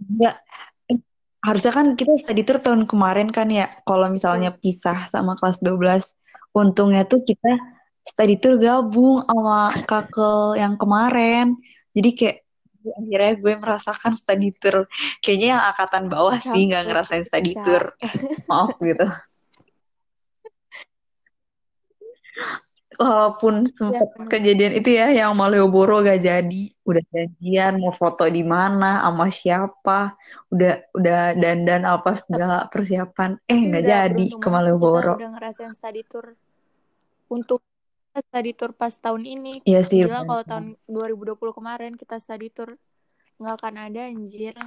enggak. 0.00 0.34
Eh, 0.88 0.98
harusnya 1.44 1.72
kan 1.76 1.86
kita 2.00 2.12
study 2.16 2.42
tour 2.48 2.58
tahun 2.64 2.88
kemarin 2.88 3.28
kan 3.28 3.48
ya. 3.52 3.68
Kalau 3.84 4.08
misalnya 4.08 4.50
pisah 4.56 5.04
sama 5.12 5.36
kelas 5.36 5.60
12. 5.60 6.04
Untungnya 6.56 7.04
tuh 7.04 7.20
kita 7.22 7.60
study 8.08 8.40
tour 8.40 8.56
gabung 8.56 9.20
sama 9.28 9.68
kakel 9.84 10.56
yang 10.56 10.74
kemarin. 10.80 11.60
Jadi 11.92 12.08
kayak 12.16 12.36
akhirnya 12.88 13.32
gue 13.36 13.54
merasakan 13.60 14.12
study 14.16 14.50
tour. 14.56 14.88
Kayaknya 15.20 15.48
yang 15.56 15.62
angkatan 15.68 16.04
bawah 16.08 16.38
sih 16.40 16.62
nggak 16.68 16.84
ngerasain 16.88 17.24
study 17.28 17.52
bisa. 17.52 17.64
tour. 17.64 17.84
Maaf 18.50 18.74
gitu. 18.80 19.06
Walaupun 23.00 23.64
sempat 23.64 24.12
bener. 24.12 24.28
kejadian 24.28 24.72
itu 24.76 24.92
ya 24.92 25.08
yang 25.08 25.32
Malioboro 25.32 26.04
gak 26.04 26.20
jadi, 26.20 26.62
udah 26.84 27.00
janjian 27.08 27.80
mau 27.80 27.96
foto 27.96 28.28
di 28.28 28.44
mana, 28.44 29.00
sama 29.00 29.32
siapa, 29.32 30.20
udah 30.52 30.84
udah 30.92 31.32
dandan 31.32 31.88
apa 31.88 32.12
segala 32.12 32.68
persiapan, 32.68 33.40
eh 33.48 33.56
nggak 33.56 33.84
jadi 33.88 34.26
ke 34.36 34.48
Malioboro. 34.52 35.16
udah 35.16 35.32
ngerasain 35.32 35.72
study 35.72 36.04
tour 36.04 36.36
untuk 37.32 37.64
study 38.18 38.50
tour 38.58 38.74
pas 38.74 38.90
tahun 38.90 39.22
ini. 39.22 39.62
Iya 39.62 39.86
sih, 39.86 40.02
gila 40.02 40.26
kalau 40.26 40.42
tahun 40.42 40.66
2020 40.90 41.54
kemarin 41.54 41.94
kita 41.94 42.18
study 42.18 42.50
tour 42.50 42.74
nggak 43.38 43.54
akan 43.62 43.74
ada 43.86 44.10
anjir. 44.10 44.58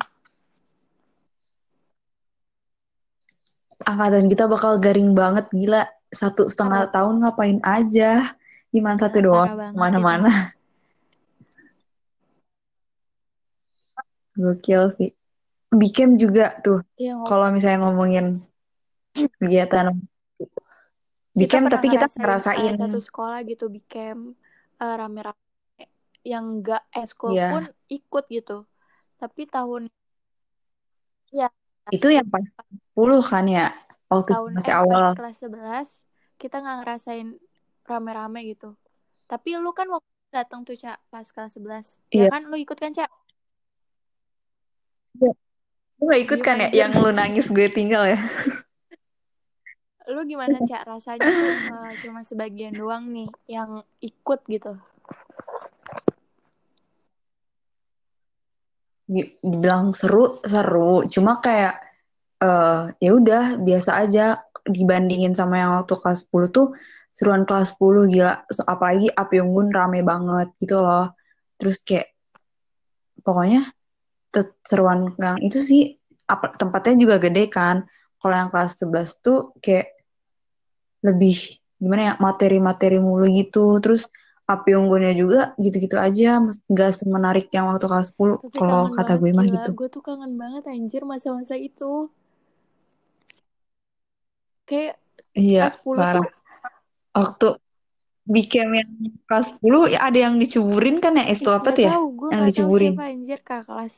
Angkatan 3.83 4.31
kita 4.31 4.47
bakal 4.47 4.79
garing 4.79 5.11
banget 5.11 5.51
gila. 5.51 5.83
Satu 6.13 6.47
setengah 6.47 6.87
tahun 6.93 7.25
ngapain 7.25 7.59
aja, 7.65 8.37
Iman 8.71 8.95
satu 9.01 9.17
doang? 9.19 9.49
ke 9.49 9.75
mana-mana. 9.75 10.29
Gokil 14.39 14.89
sih. 14.93 15.11
Bikem 15.73 16.21
juga 16.21 16.53
tuh, 16.61 16.85
Iya, 17.01 17.17
kalau 17.25 17.49
misalnya 17.49 17.89
ngomongin 17.89 18.45
kegiatan 19.41 19.89
kita 21.33 21.57
pernah 21.57 21.71
tapi 21.73 21.87
kita 21.89 22.05
ngerasain, 22.13 22.61
ngerasain. 22.61 22.77
satu 22.77 22.99
sekolah 23.01 23.39
gitu 23.43 23.65
bikem 23.67 24.37
uh, 24.77 24.95
rame-rame 24.95 25.41
yang 26.23 26.61
enggak 26.61 26.85
eskul 26.93 27.33
Iya. 27.33 27.49
pun 27.51 27.63
ikut 27.89 28.25
gitu. 28.29 28.57
Tapi 29.17 29.41
tahun 29.47 29.89
ya 31.33 31.49
itu 31.89 32.07
yang 32.07 32.29
pas 32.29 32.45
10 32.45 33.19
kan 33.25 33.45
ya? 33.49 33.73
Waktu 34.07 34.29
tahun 34.29 34.51
masih 34.53 34.71
eh, 34.71 34.77
awal. 34.77 35.03
pas 35.11 35.17
kelas 35.17 35.37
11 35.41 35.89
kita 36.37 36.55
nggak 36.61 36.77
ngerasain 36.85 37.27
rame-rame 37.83 38.39
gitu. 38.47 38.77
Tapi 39.25 39.57
lu 39.57 39.73
kan 39.73 39.89
waktu 39.89 40.05
datang 40.29 40.61
tuh 40.63 40.77
cak 40.77 41.01
pas 41.09 41.25
kelas 41.25 41.57
11 41.57 41.97
Iya. 42.09 42.29
ya 42.29 42.31
kan? 42.31 42.45
Lu 42.45 42.55
ikut 42.55 42.77
kan 42.77 42.93
cak 42.93 43.09
lu 45.97 46.09
gak 46.09 46.19
ikut 46.19 46.39
Iya, 46.41 46.45
kan 46.45 46.55
ya? 46.59 46.67
Anjir. 46.67 46.79
yang 46.83 46.91
lu 46.99 47.09
nangis 47.11 47.47
gue 47.47 47.67
tinggal 47.71 48.03
ya 48.03 48.19
lu 50.11 50.21
gimana 50.27 50.59
cak 50.63 50.83
rasanya 50.83 51.31
uh, 51.63 51.91
cuma 52.03 52.21
sebagian 52.27 52.75
doang 52.75 53.07
nih 53.11 53.29
yang 53.47 53.83
ikut 54.03 54.39
gitu. 54.51 54.75
Di- 59.07 59.35
dibilang 59.39 59.95
seru 59.95 60.43
seru. 60.43 61.07
Cuma 61.07 61.39
kayak 61.39 61.79
eh 62.43 62.91
ya 62.99 63.11
udah 63.15 63.59
biasa 63.61 64.03
aja. 64.03 64.43
Dibandingin 64.63 65.35
sama 65.35 65.59
yang 65.59 65.71
waktu 65.75 65.99
kelas 65.99 66.23
10 66.23 66.47
tuh 66.47 66.71
seruan 67.11 67.43
kelas 67.43 67.75
10 67.75 68.07
gila. 68.07 68.47
So, 68.47 68.63
apalagi 68.63 69.11
Api 69.11 69.43
Unggun 69.43 69.75
rame 69.75 69.99
banget 70.07 70.55
gitu 70.59 70.79
loh. 70.79 71.11
Terus 71.59 71.83
kayak 71.83 72.15
pokoknya 73.23 73.71
seruan 74.65 75.13
yang 75.19 75.37
itu 75.43 75.59
sih 75.61 75.81
tempatnya 76.57 76.95
juga 76.97 77.15
gede 77.21 77.51
kan 77.51 77.85
kalau 78.23 78.35
yang 78.39 78.49
kelas 78.55 78.79
11 78.79 79.19
tuh 79.19 79.51
kayak 79.59 79.91
lebih 81.03 81.59
gimana 81.75 82.01
ya 82.01 82.13
materi-materi 82.23 83.03
mulu 83.03 83.27
gitu. 83.27 83.83
Terus 83.83 84.07
api 84.47 84.71
unggunnya 84.79 85.11
juga 85.11 85.51
gitu-gitu 85.59 85.99
aja. 85.99 86.39
Nggak 86.71 86.91
semenarik 86.95 87.51
yang 87.51 87.67
waktu 87.67 87.83
kelas 87.83 88.15
10 88.15 88.39
tapi 88.39 88.55
kalau 88.55 88.87
kata 88.95 89.13
gue 89.19 89.29
mah 89.35 89.43
gila 89.43 89.55
gitu. 89.59 89.69
Gue 89.75 89.87
tuh 89.91 89.99
kangen 89.99 90.39
banget 90.39 90.63
anjir 90.71 91.03
masa-masa 91.03 91.59
itu. 91.59 92.07
Kayak 94.63 94.95
iya 95.35 95.67
kelas 95.67 95.75
10 95.83 95.99
parah. 95.99 96.23
Tuh 96.23 96.31
waktu 97.13 97.47
bikin 98.23 98.67
yang 98.71 98.91
kelas 99.27 99.59
10 99.59 99.91
ya 99.91 99.99
ada 100.07 100.19
yang 100.31 100.39
diceburin 100.39 101.03
kan 101.03 101.19
ya? 101.19 101.27
Itu 101.27 101.51
apa 101.51 101.75
tuh 101.75 101.83
ya? 101.83 101.91
tahu 101.99 102.31
yang 102.31 102.47
tahu 102.47 102.47
diceburin 102.47 102.95
siapa 102.95 103.05
anjir 103.11 103.39
kakak 103.43 103.67
kelas 103.67 103.93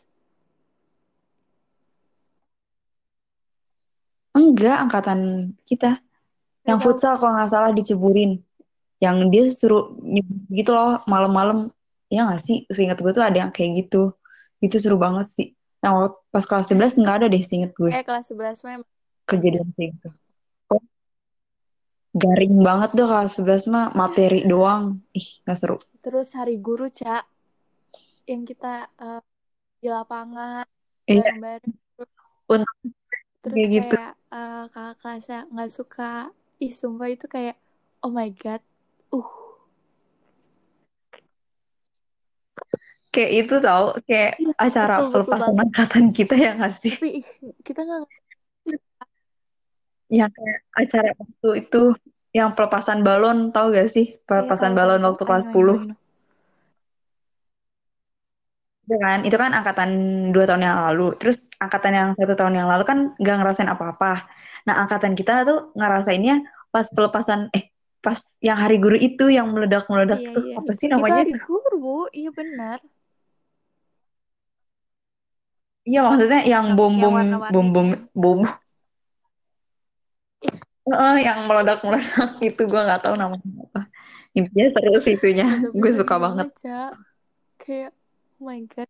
enggak 4.36 4.78
angkatan 4.84 5.20
kita. 5.64 6.04
Yang 6.68 6.78
tahu. 6.82 6.86
futsal 6.92 7.14
kalau 7.16 7.32
nggak 7.40 7.52
salah 7.52 7.72
diceburin 7.72 8.42
yang 9.00 9.30
dia 9.32 9.48
suruh 9.48 9.96
gitu 10.52 10.72
loh 10.76 11.02
malam-malam. 11.08 11.72
Ya 12.12 12.28
nggak 12.28 12.42
sih? 12.44 12.68
Seingat 12.70 13.00
gue 13.00 13.12
tuh 13.16 13.24
ada 13.24 13.48
yang 13.48 13.52
kayak 13.56 13.88
gitu. 13.88 14.14
Itu 14.60 14.78
seru 14.78 15.00
banget 15.00 15.30
sih. 15.32 15.48
Yang 15.80 16.18
pas 16.34 16.46
kelas 16.46 16.68
11 16.74 17.02
nggak 17.02 17.16
ada 17.22 17.28
deh 17.30 17.44
seingat 17.46 17.72
gue 17.78 17.94
eh 17.94 18.02
kelas 18.02 18.34
11 18.34 18.66
memang 18.66 18.90
kejadian 19.30 19.70
kayak 19.78 19.94
gitu. 19.98 20.10
Oh, 20.74 20.84
garing 22.18 22.58
banget 22.60 22.90
deh 22.98 23.08
kelas 23.08 23.38
11 23.40 23.72
mah. 23.72 23.88
Materi 23.94 24.44
doang. 24.44 25.00
Ih 25.14 25.28
nggak 25.46 25.58
seru. 25.58 25.78
Terus 26.02 26.34
hari 26.34 26.58
guru 26.58 26.90
cak 26.90 27.26
yang 28.26 28.42
kita 28.42 28.90
eh, 28.98 29.22
di 29.80 29.88
lapangan 29.94 30.66
iya. 31.06 31.22
bareng-bareng. 31.22 31.74
Untuk 32.46 32.78
terus 33.46 33.54
kayak 33.54 33.70
gitu. 33.70 33.96
kayak 33.98 34.14
eh, 34.36 34.64
kakak 34.70 34.96
kelasnya 35.00 35.40
nggak 35.48 35.72
suka. 35.72 36.12
Ih 36.60 36.72
sumpah 36.72 37.08
itu 37.12 37.26
kayak 37.28 37.56
oh 38.04 38.12
my 38.12 38.30
god 38.36 38.62
uh. 39.16 39.30
Kayak 43.16 43.32
itu 43.32 43.56
tau 43.64 43.96
kayak 44.04 44.34
Iya, 44.44 44.52
acara 44.60 44.96
betul, 45.08 45.12
pelepasan 45.16 45.56
angkatan 45.56 46.06
kita 46.12 46.36
ya 46.36 46.52
nggak 46.60 46.74
sih? 46.76 46.94
Tapi 47.00 47.24
kita 47.64 47.80
nggak 47.88 48.04
yang 50.12 50.30
kayak 50.30 50.60
acara 50.78 51.10
waktu 51.18 51.50
itu 51.66 51.82
yang 52.36 52.52
pelepasan 52.54 53.00
balon 53.02 53.50
tau 53.56 53.72
gak 53.72 53.90
sih? 53.90 54.20
Iya, 54.20 54.22
pelepasan 54.28 54.76
tahu, 54.76 54.78
balon 54.78 55.02
waktu 55.08 55.24
kelas 55.24 55.46
know, 55.50 55.56
I 55.56 55.64
know, 55.64 55.76
10 55.80 55.80
I 55.80 55.86
know. 55.90 56.05
Itu 58.86 58.96
kan, 59.02 59.18
itu 59.26 59.34
kan 59.34 59.52
angkatan 59.58 59.90
dua 60.30 60.46
tahun 60.46 60.62
yang 60.62 60.78
lalu. 60.78 61.18
Terus 61.18 61.50
angkatan 61.58 61.94
yang 61.98 62.10
satu 62.14 62.38
tahun 62.38 62.54
yang 62.54 62.68
lalu 62.70 62.84
kan 62.86 62.98
nggak 63.18 63.36
ngerasain 63.42 63.70
apa-apa. 63.70 64.30
Nah, 64.70 64.76
angkatan 64.86 65.18
kita 65.18 65.42
tuh 65.42 65.74
ngerasainnya 65.74 66.46
pas 66.70 66.86
pelepasan, 66.94 67.50
eh, 67.58 67.74
pas 68.06 68.18
yang 68.46 68.58
hari 68.62 68.78
guru 68.78 68.94
itu 68.94 69.26
yang 69.34 69.50
meledak-meledak 69.50 70.22
Iya, 70.22 70.34
tuh. 70.38 70.44
iya. 70.46 70.56
Apa 70.62 70.72
sih 70.78 70.86
Itu 70.86 70.94
namanya 70.94 71.22
hari 71.26 71.34
tuh? 71.34 71.42
guru, 71.50 72.00
iya 72.14 72.30
benar. 72.30 72.80
Iya, 75.86 76.00
maksudnya 76.02 76.42
yang 76.46 76.74
bom-bom, 76.74 77.14
bom-bom, 77.50 77.88
itu. 77.94 78.06
bom. 78.14 78.42
Yang 81.18 81.40
meledak-meledak 81.50 82.30
itu 82.54 82.62
gue 82.70 82.82
nggak 82.86 83.02
tahu 83.02 83.16
namanya 83.18 83.50
apa. 83.66 83.82
Intinya 84.38 84.68
seru 84.70 84.98
sih 85.02 85.18
itunya. 85.18 85.46
Gue 85.74 85.92
suka 85.94 86.22
banget. 86.22 86.54
Kayak, 87.56 87.94
oh 88.40 88.44
my 88.48 88.62
god. 88.68 88.90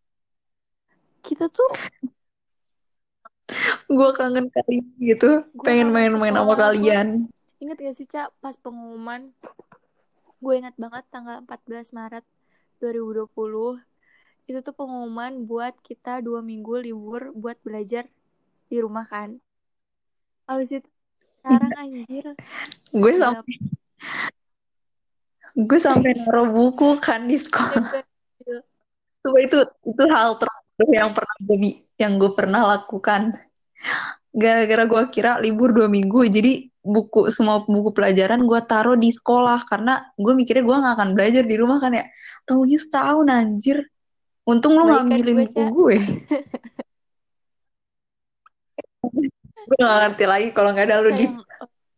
Kita 1.25 1.50
tuh, 1.50 1.70
Gue 3.86 4.10
kangen 4.18 4.50
kali 4.50 4.82
gitu. 4.98 5.46
gue 5.46 5.66
Pengen 5.66 5.94
main-main 5.94 6.34
sama 6.34 6.58
kalian. 6.58 7.30
inget 7.62 7.78
gak 7.78 7.96
sih, 7.98 8.06
Cak, 8.10 8.34
pas 8.42 8.58
pengumuman, 8.58 9.30
gue 10.42 10.54
ingat 10.54 10.75
banget 10.78 11.06
tanggal 11.14 11.42
14 11.46 11.94
Maret 11.94 12.25
2020, 12.82 13.82
itu 14.46 14.60
tuh 14.62 14.75
pengumuman 14.75 15.46
buat 15.46 15.74
kita 15.82 16.22
dua 16.22 16.42
minggu 16.46 16.82
libur 16.86 17.34
buat 17.34 17.58
belajar 17.66 18.06
di 18.70 18.78
rumah 18.82 19.06
kan. 19.06 19.42
Abis 20.46 20.82
itu, 20.82 20.90
sekarang 21.42 21.74
anjir, 21.82 22.25
Gue 22.94 23.14
sampai 23.18 23.56
gue 25.56 25.80
sampai 25.80 26.12
naruh 26.20 26.50
buku 26.52 27.00
kan 27.02 27.25
di 27.25 27.38
sekolah. 27.40 28.06
Coba 29.25 29.38
itu 29.41 29.58
itu 29.65 30.03
hal 30.13 30.38
terbodoh 30.38 30.94
yang 30.94 31.10
pernah 31.17 31.36
gue 31.41 31.58
yang 31.98 32.22
gue 32.22 32.32
pernah 32.38 32.62
lakukan. 32.77 33.34
Gara-gara 34.29 34.86
gue 34.86 35.01
kira 35.10 35.41
libur 35.41 35.74
dua 35.74 35.89
minggu, 35.89 36.29
jadi 36.29 36.70
buku 36.86 37.34
semua 37.34 37.65
buku 37.65 37.89
pelajaran 37.89 38.46
gue 38.46 38.62
taruh 38.70 38.94
di 38.94 39.10
sekolah 39.10 39.65
karena 39.65 40.05
gue 40.22 40.34
mikirnya 40.38 40.62
gue 40.62 40.77
nggak 40.77 40.94
akan 41.01 41.10
belajar 41.17 41.41
di 41.41 41.58
rumah 41.58 41.82
kan 41.82 41.98
ya 41.98 42.05
tahunya 42.46 42.77
setahun 42.77 43.25
anjir 43.25 43.89
untung 44.46 44.77
lu 44.77 44.86
ngambilin 44.86 45.50
buku 45.50 45.65
Ca. 45.65 45.74
gue 45.74 45.98
gue 49.65 49.77
gak 49.82 49.98
ngerti 50.05 50.25
lagi 50.29 50.53
kalau 50.53 50.77
nggak 50.77 50.86
ada 50.86 51.01
lu 51.01 51.10
di 51.17 51.25
eh, 51.25 51.34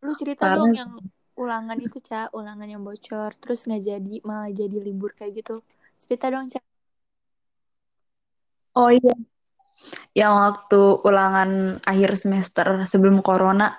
lu 0.00 0.12
cerita 0.16 0.48
Parah 0.48 0.56
dong 0.56 0.72
yang 0.72 0.96
ulangan 1.38 1.78
itu, 1.78 2.02
Ca, 2.02 2.32
ulangan 2.34 2.66
yang 2.66 2.82
bocor 2.82 3.30
terus 3.38 3.68
nggak 3.70 3.82
jadi 3.82 4.14
malah 4.26 4.50
jadi 4.50 4.78
libur 4.82 5.14
kayak 5.14 5.44
gitu. 5.44 5.62
Cerita 5.94 6.26
dong, 6.34 6.50
Ca. 6.50 6.58
oh 8.78 8.90
iya. 8.94 9.14
Yang 10.14 10.32
waktu 10.38 10.80
ulangan 11.02 11.50
akhir 11.82 12.10
semester 12.14 12.66
sebelum 12.86 13.22
corona 13.22 13.78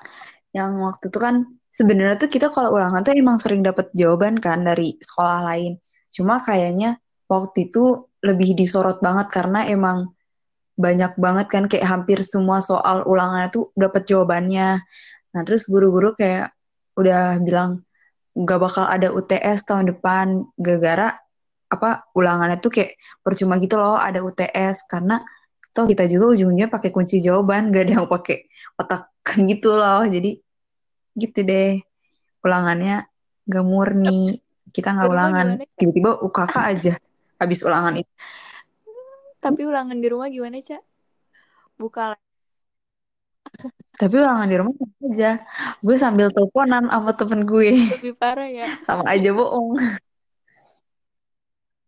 yang 0.51 0.75
waktu 0.83 1.07
itu 1.11 1.19
kan 1.19 1.47
sebenarnya 1.69 2.19
tuh 2.19 2.31
kita 2.31 2.51
kalau 2.51 2.75
ulangan 2.75 3.05
tuh 3.05 3.15
emang 3.15 3.37
sering 3.39 3.63
dapat 3.63 3.87
jawaban 3.95 4.35
kan 4.39 4.67
dari 4.67 4.99
sekolah 4.99 5.47
lain. 5.47 5.79
Cuma 6.11 6.43
kayaknya 6.43 6.99
waktu 7.31 7.71
itu 7.71 8.09
lebih 8.19 8.57
disorot 8.57 8.99
banget 8.99 9.31
karena 9.31 9.63
emang 9.69 10.11
banyak 10.79 11.15
banget 11.19 11.47
kan 11.51 11.63
kayak 11.67 11.87
hampir 11.87 12.23
semua 12.23 12.63
soal 12.63 13.03
ulangan 13.07 13.51
tuh 13.51 13.71
dapat 13.75 14.07
jawabannya. 14.07 14.79
Nah 15.35 15.41
terus 15.47 15.67
guru-guru 15.67 16.15
kayak 16.15 16.55
udah 16.99 17.39
bilang 17.43 17.83
nggak 18.35 18.59
bakal 18.59 18.85
ada 18.87 19.11
UTS 19.11 19.67
tahun 19.67 19.91
depan. 19.95 20.47
Gara-gara 20.55 21.19
apa 21.69 22.09
ulangannya 22.17 22.57
tuh 22.57 22.73
kayak 22.73 22.97
percuma 23.21 23.61
gitu 23.61 23.77
loh 23.77 23.95
ada 23.95 24.25
UTS 24.25 24.89
karena 24.89 25.21
toh 25.69 25.85
kita 25.85 26.09
juga 26.09 26.33
ujungnya 26.33 26.65
pakai 26.65 26.89
kunci 26.89 27.21
jawaban 27.21 27.69
gak 27.69 27.83
ada 27.87 27.93
yang 28.01 28.07
pakai 28.09 28.49
otak 28.75 29.13
gitu 29.49 29.77
loh. 29.77 30.03
Jadi 30.09 30.41
gitu 31.13 31.39
deh. 31.45 31.77
Ulangannya 32.41 33.05
gak 33.45 33.65
murni. 33.65 34.41
Kita 34.69 34.93
nggak 34.93 35.09
ulangan. 35.09 35.47
tiba-tiba 35.73 36.21
UKK 36.21 36.55
aja 36.61 36.93
habis 37.41 37.59
ulangan 37.65 37.97
itu. 38.01 38.13
Tapi 39.39 39.61
ulangan 39.65 39.97
di 39.97 40.07
rumah 40.11 40.27
gimana, 40.29 40.61
Ca? 40.61 40.77
Buka 41.79 42.13
tapi 43.99 44.15
ulangan 44.15 44.47
di 44.47 44.55
rumah 44.55 44.73
sama 44.79 44.95
aja. 45.11 45.31
Gue 45.83 45.95
sambil 45.99 46.31
teleponan 46.31 46.87
sama 46.87 47.11
temen 47.11 47.43
gue. 47.43 47.83
Lebih 47.99 48.15
parah 48.15 48.47
ya. 48.47 48.79
sama 48.87 49.03
aja 49.11 49.35
bohong 49.35 49.75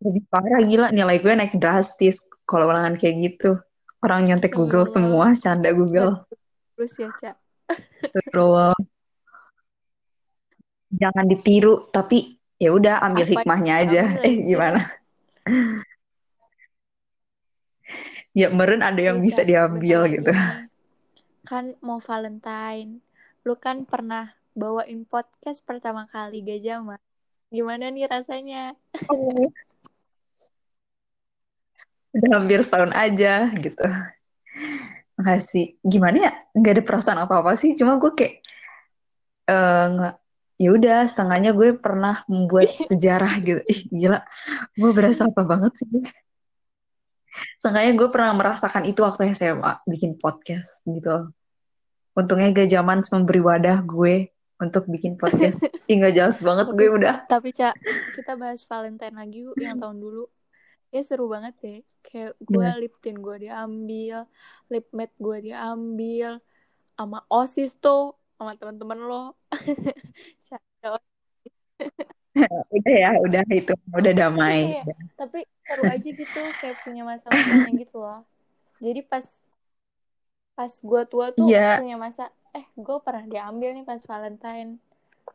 lebih 0.02 0.22
parah 0.28 0.60
gila 0.62 0.88
nilai 0.90 1.18
gue 1.22 1.32
naik 1.32 1.54
drastis 1.56 2.18
kalau 2.44 2.68
ulangan 2.68 2.98
kayak 2.98 3.32
gitu 3.32 3.58
orang 4.02 4.26
nyontek 4.26 4.52
Google 4.52 4.82
semua 4.82 5.32
Astagfirullah. 5.32 5.42
canda 5.42 5.70
Google 5.70 6.12
Terus 6.74 6.92
ya, 6.98 7.08
Ca. 7.14 7.32
Astagfirullah. 7.70 8.74
jangan 10.92 11.24
ditiru 11.24 11.88
tapi 11.88 12.36
ya 12.60 12.74
udah 12.74 13.00
ambil 13.00 13.24
Apa 13.24 13.32
hikmahnya 13.32 13.74
aja 13.80 14.02
diambil 14.12 14.26
eh 14.26 14.34
gimana 14.44 14.80
ya 18.32 18.48
meren 18.48 18.80
ada 18.80 19.00
yang 19.00 19.20
bisa 19.20 19.44
gue 19.44 19.44
diambil 19.44 20.08
gitu. 20.08 20.32
Kan 21.44 21.76
mau 21.84 22.00
Valentine. 22.00 23.04
Lu 23.44 23.54
kan 23.58 23.84
pernah 23.84 24.32
bawain 24.56 25.04
podcast 25.04 25.60
pertama 25.64 26.08
kali 26.08 26.40
Gajah 26.40 26.80
Mah. 26.80 27.00
Gimana 27.52 27.92
nih 27.92 28.08
rasanya? 28.08 28.72
Udah 32.12 32.30
hampir 32.38 32.60
setahun 32.60 32.92
aja 32.92 33.48
gitu 33.56 33.84
makasih 35.16 35.76
gimana 35.84 36.16
ya 36.28 36.32
nggak 36.56 36.72
ada 36.78 36.82
perasaan 36.84 37.20
apa 37.24 37.40
apa 37.40 37.52
sih 37.56 37.72
cuma 37.76 37.96
gue 38.00 38.12
kayak 38.12 38.34
eh 39.48 39.84
nggak 39.92 40.14
ya 40.60 40.68
udah 40.70 40.98
setengahnya 41.08 41.50
gue 41.56 41.74
pernah 41.80 42.22
membuat 42.28 42.70
sejarah 42.90 43.32
gitu 43.42 43.60
ih 43.64 43.80
gila 43.90 44.20
gue 44.76 44.90
berasa 44.92 45.28
apa 45.28 45.42
banget 45.42 45.72
sih 45.80 45.88
Seenggaknya 47.56 47.92
gue 47.96 48.08
pernah 48.12 48.32
merasakan 48.36 48.84
itu 48.84 49.00
waktu 49.00 49.32
SMA 49.32 49.80
bikin 49.88 50.20
podcast 50.20 50.84
gitu. 50.84 51.32
Untungnya 52.12 52.52
gak 52.52 52.68
zaman 52.68 53.00
memberi 53.08 53.40
wadah 53.40 53.80
gue 53.88 54.28
untuk 54.60 54.84
bikin 54.86 55.16
podcast. 55.16 55.64
Ih 55.90 55.96
gak 55.96 56.12
jelas 56.12 56.36
banget 56.44 56.68
gue 56.76 56.88
udah. 56.92 57.24
tapi 57.24 57.56
Ca, 57.56 57.72
kita 58.20 58.36
bahas 58.36 58.60
Valentine 58.68 59.16
lagi 59.16 59.48
yuk 59.48 59.56
yang 59.56 59.80
tahun 59.80 59.96
dulu. 59.96 60.28
Ya 60.94 61.00
seru 61.08 61.24
banget 61.34 61.54
deh. 61.62 61.76
Kayak 62.04 62.30
gue 62.48 62.66
lip 62.80 62.92
tint 63.02 63.18
gue 63.26 63.36
diambil, 63.44 64.16
lip 64.72 64.84
matte 64.98 65.14
gue 65.24 65.36
diambil, 65.46 66.28
sama 66.98 67.18
OSIS 67.36 67.72
tuh, 67.84 68.00
sama 68.38 68.52
teman-teman 68.60 69.00
lo. 69.10 69.16
Udah 72.76 72.94
ya, 72.94 73.10
udah 73.24 73.42
itu. 73.58 73.72
Udah 73.92 74.12
tapi 74.18 74.20
damai. 74.20 74.58
kayak 74.60 74.84
tapi 75.18 75.38
seru 75.66 75.84
aja 75.86 76.08
gitu 76.20 76.38
kayak 76.58 76.76
punya 76.84 77.02
masa-masanya 77.10 77.70
gitu 77.80 77.96
loh 78.02 78.20
jadi 78.84 79.00
pas 79.10 79.26
pas 80.56 80.72
gue 80.90 81.02
tua 81.12 81.26
tuh 81.38 81.50
Iya. 81.50 81.60
punya 81.76 81.94
masa 82.04 82.22
eh 82.58 82.64
gue 82.86 82.96
pernah 83.06 83.24
diambil 83.32 83.68
nih 83.76 83.84
pas 83.90 84.00
Valentine 84.10 84.70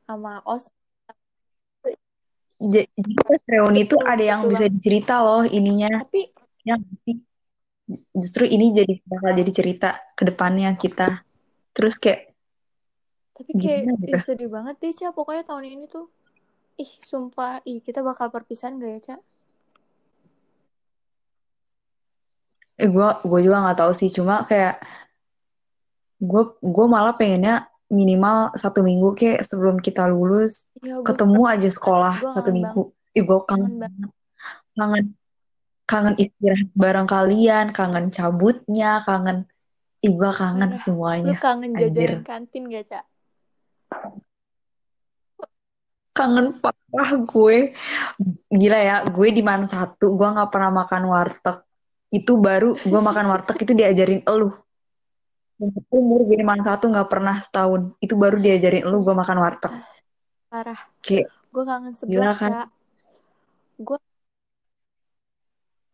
sama 0.07 0.33
os 0.53 0.65
J- 0.67 0.76
Jadi 2.57 3.13
pas 3.21 3.41
reuni 3.45 3.85
Betul, 3.85 4.01
ada 4.01 4.23
yang 4.25 4.41
bisa 4.49 4.65
dicerita 4.65 5.21
loh 5.21 5.45
ininya. 5.45 6.01
tapi 6.01 6.21
Yang 6.65 6.81
justru 8.11 8.43
ini 8.49 8.73
jadi 8.73 8.93
bakal 9.05 9.31
jadi 9.37 9.51
cerita 9.53 9.89
ke 10.17 10.23
depannya 10.25 10.73
kita. 10.75 11.21
Terus 11.71 12.01
kayak 12.01 12.33
tapi 13.37 13.53
kayak 13.53 13.81
gimana 13.85 14.01
gitu. 14.01 14.17
ih, 14.17 14.21
sedih 14.25 14.49
banget 14.49 14.75
deh 14.81 14.93
Ca 14.97 15.13
pokoknya 15.13 15.45
tahun 15.45 15.65
ini 15.69 15.85
tuh 15.85 16.09
ih 16.81 16.91
sumpah 17.05 17.61
ih 17.69 17.77
kita 17.85 18.01
bakal 18.01 18.33
perpisahan 18.33 18.81
gak 18.81 18.91
ya 18.97 18.99
Ca 19.05 19.15
Eh 22.77 22.89
gue 22.93 23.07
gue 23.25 23.39
juga 23.45 23.57
nggak 23.65 23.77
tahu 23.77 23.91
sih. 23.93 24.09
Cuma 24.13 24.45
kayak 24.49 24.81
gue 26.17 26.43
gue 26.61 26.85
malah 26.89 27.13
pengennya 27.13 27.69
minimal 27.87 28.51
satu 28.59 28.83
minggu 28.83 29.15
kayak 29.15 29.47
sebelum 29.47 29.79
kita 29.79 30.11
lulus 30.11 30.67
gue 30.83 31.03
ketemu 31.07 31.41
aja 31.47 31.69
sekolah 31.71 32.15
gue 32.19 32.31
satu 32.31 32.51
kangen 32.51 32.57
minggu. 32.59 32.81
Ih 33.15 33.23
gue 33.23 33.39
kangen 33.47 33.71
kangen 33.79 34.09
kangen 34.77 35.05
kangen 35.87 36.15
istirahat 36.19 36.69
bareng 36.75 37.07
kalian, 37.07 37.71
kangen 37.71 38.11
cabutnya, 38.11 38.99
kangen 39.07 39.47
ih 40.03 40.13
gue 40.13 40.31
kangen 40.35 40.69
lu 40.69 40.79
semuanya. 40.83 41.35
kangen 41.39 41.71
Anjir, 41.73 42.21
jajanan 42.21 42.23
kantin 42.27 42.63
gak 42.67 42.85
Ca 42.91 43.01
kangen 46.17 46.57
parah 46.57 47.11
gue. 47.21 47.77
Gila 48.49 48.79
ya, 48.81 48.97
gue 49.05 49.27
di 49.29 49.45
mana 49.45 49.69
satu, 49.69 50.17
gue 50.17 50.27
nggak 50.27 50.49
pernah 50.49 50.73
makan 50.73 51.03
warteg. 51.05 51.61
Itu 52.09 52.41
baru 52.41 52.73
gue 52.81 53.01
makan 53.01 53.25
warteg 53.29 53.57
itu 53.61 53.77
diajarin 53.77 54.25
elu. 54.25 54.49
Umur 55.89 56.21
gue 56.29 56.37
di 56.37 56.45
mana 56.45 56.61
satu 56.61 56.85
nggak 56.93 57.09
pernah 57.09 57.35
setahun. 57.41 57.97
Itu 57.97 58.13
baru 58.13 58.37
diajarin 58.37 58.85
elu 58.85 58.97
gue 59.01 59.15
makan 59.17 59.37
warteg. 59.41 59.73
Ah, 59.73 59.85
parah 60.53 60.79
Kayak 61.01 61.27
gue 61.53 61.63
kangen 61.65 61.93
seblak 61.97 62.37
kan? 62.37 62.51
Gue 63.81 63.97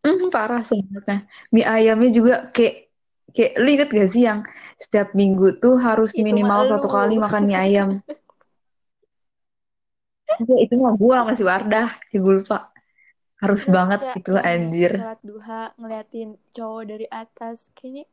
Hmm, 0.04 0.28
parah 0.28 0.60
sebenarnya. 0.60 1.24
Mie 1.48 1.64
ayamnya 1.64 2.10
juga 2.12 2.34
kayak 2.52 2.92
kayak 3.32 3.52
lu 3.56 3.68
inget 3.72 3.88
gak 3.88 4.08
sih 4.12 4.22
yang 4.28 4.40
setiap 4.76 5.16
minggu 5.16 5.56
tuh 5.64 5.80
harus 5.80 6.12
itu 6.12 6.28
minimal 6.28 6.60
satu 6.68 6.86
kali 6.92 7.16
lu 7.16 7.24
makan 7.24 7.42
mie 7.48 7.56
ayam. 7.56 7.88
Iya, 10.34 10.56
itu 10.66 10.74
mah 10.82 10.94
gua 10.98 11.18
masih 11.30 11.46
Wardah, 11.46 11.88
ya 12.10 12.18
gue 12.18 12.34
lupa. 12.42 12.74
Harus 13.38 13.62
terus 13.64 13.74
banget 13.76 14.00
Ca 14.02 14.12
itu 14.18 14.32
yang 14.34 14.46
anjir. 14.50 14.92
sholat 14.98 15.20
duha 15.22 15.62
ngeliatin 15.78 16.28
cowok 16.56 16.82
dari 16.90 17.06
atas 17.06 17.56
kayaknya 17.76 18.04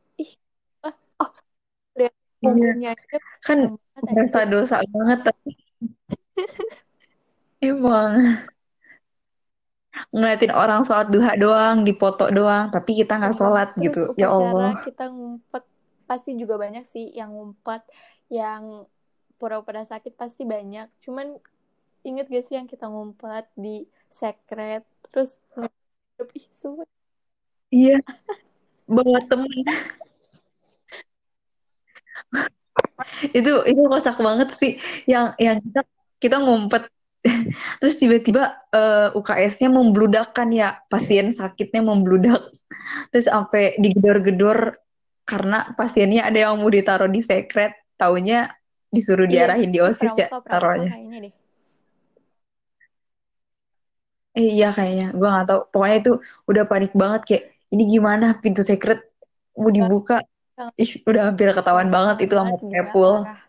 Iya, 2.42 2.92
kan 3.46 3.58
anjir 4.08 4.44
dosa 4.52 4.76
banget 4.94 5.18
tapi 5.26 5.50
emang 7.62 8.42
ngeliatin 10.12 10.52
orang 10.52 10.80
sholat 10.88 11.08
duha 11.12 11.32
doang, 11.36 11.76
dipoto 11.88 12.32
doang, 12.32 12.72
tapi 12.72 12.90
kita 13.00 13.12
nggak 13.20 13.32
Iya, 13.32 13.40
sholat 13.40 13.68
terus 13.76 13.84
gitu. 13.84 14.00
Ya 14.16 14.28
Allah. 14.32 14.72
kita 14.88 15.04
ngumpet 15.12 15.64
pasti 16.08 16.30
juga 16.40 16.54
banyak 16.64 16.84
sih 16.84 17.06
yang 17.18 17.30
ngumpet 17.36 17.82
yang 18.32 18.62
pura-pura 19.40 19.82
sakit 19.92 20.12
pasti 20.20 20.42
banyak 20.44 20.86
cuman 21.04 21.26
inget 22.08 22.26
gak 22.28 22.44
sih 22.46 22.54
yang 22.58 22.68
kita 22.68 22.86
ngumpet 22.92 23.44
di 23.64 23.86
secret 24.12 24.82
terus 25.12 25.30
ih 26.38 26.46
sumpah 26.60 26.86
Iya, 27.72 27.96
bawa 28.88 29.18
temen. 29.30 29.64
Itu 33.34 33.62
itu 33.66 33.80
kocak 33.86 34.16
banget 34.18 34.48
sih. 34.56 34.72
Yang 35.08 35.26
yang 35.38 35.56
kita 35.60 35.80
kita 36.22 36.36
ngumpet 36.38 36.82
terus 37.78 37.94
tiba-tiba 37.98 38.58
eh, 38.74 39.14
UKS-nya 39.14 39.70
membludak 39.70 40.34
kan 40.34 40.50
ya 40.50 40.82
pasien 40.90 41.30
sakitnya 41.30 41.82
membludak 41.82 42.42
terus 43.14 43.30
sampai 43.30 43.78
digedor-gedor 43.78 44.74
karena 45.22 45.70
pasiennya 45.78 46.26
ada 46.26 46.50
yang 46.50 46.58
mau 46.58 46.66
ditaruh 46.66 47.06
di 47.06 47.22
sekret 47.22 47.78
taunya 47.94 48.50
disuruh 48.90 49.24
Iya, 49.30 49.46
diarahin 49.48 49.70
di 49.70 49.78
OSIS 49.78 50.12
ya 50.18 50.28
taruhnya. 50.44 50.90
deh. 50.90 51.32
Eh 54.32 54.48
iya 54.56 54.72
kayaknya, 54.72 55.12
gue 55.12 55.28
nggak 55.28 55.46
tahu. 55.48 55.60
Pokoknya 55.72 55.96
itu 56.00 56.12
udah 56.48 56.64
panik 56.64 56.92
banget 56.96 57.20
kayak 57.28 57.44
ini 57.72 57.82
gimana 57.88 58.36
pintu 58.40 58.64
secret 58.64 59.00
mau 59.56 59.68
dibuka. 59.68 60.24
Ih, 60.76 60.92
udah 61.08 61.22
hampir 61.32 61.48
ketahuan 61.56 61.88
banget 61.88 62.28
itu 62.28 62.34
sama 62.36 62.56
Pepul. 62.60 63.12
parah. 63.24 63.40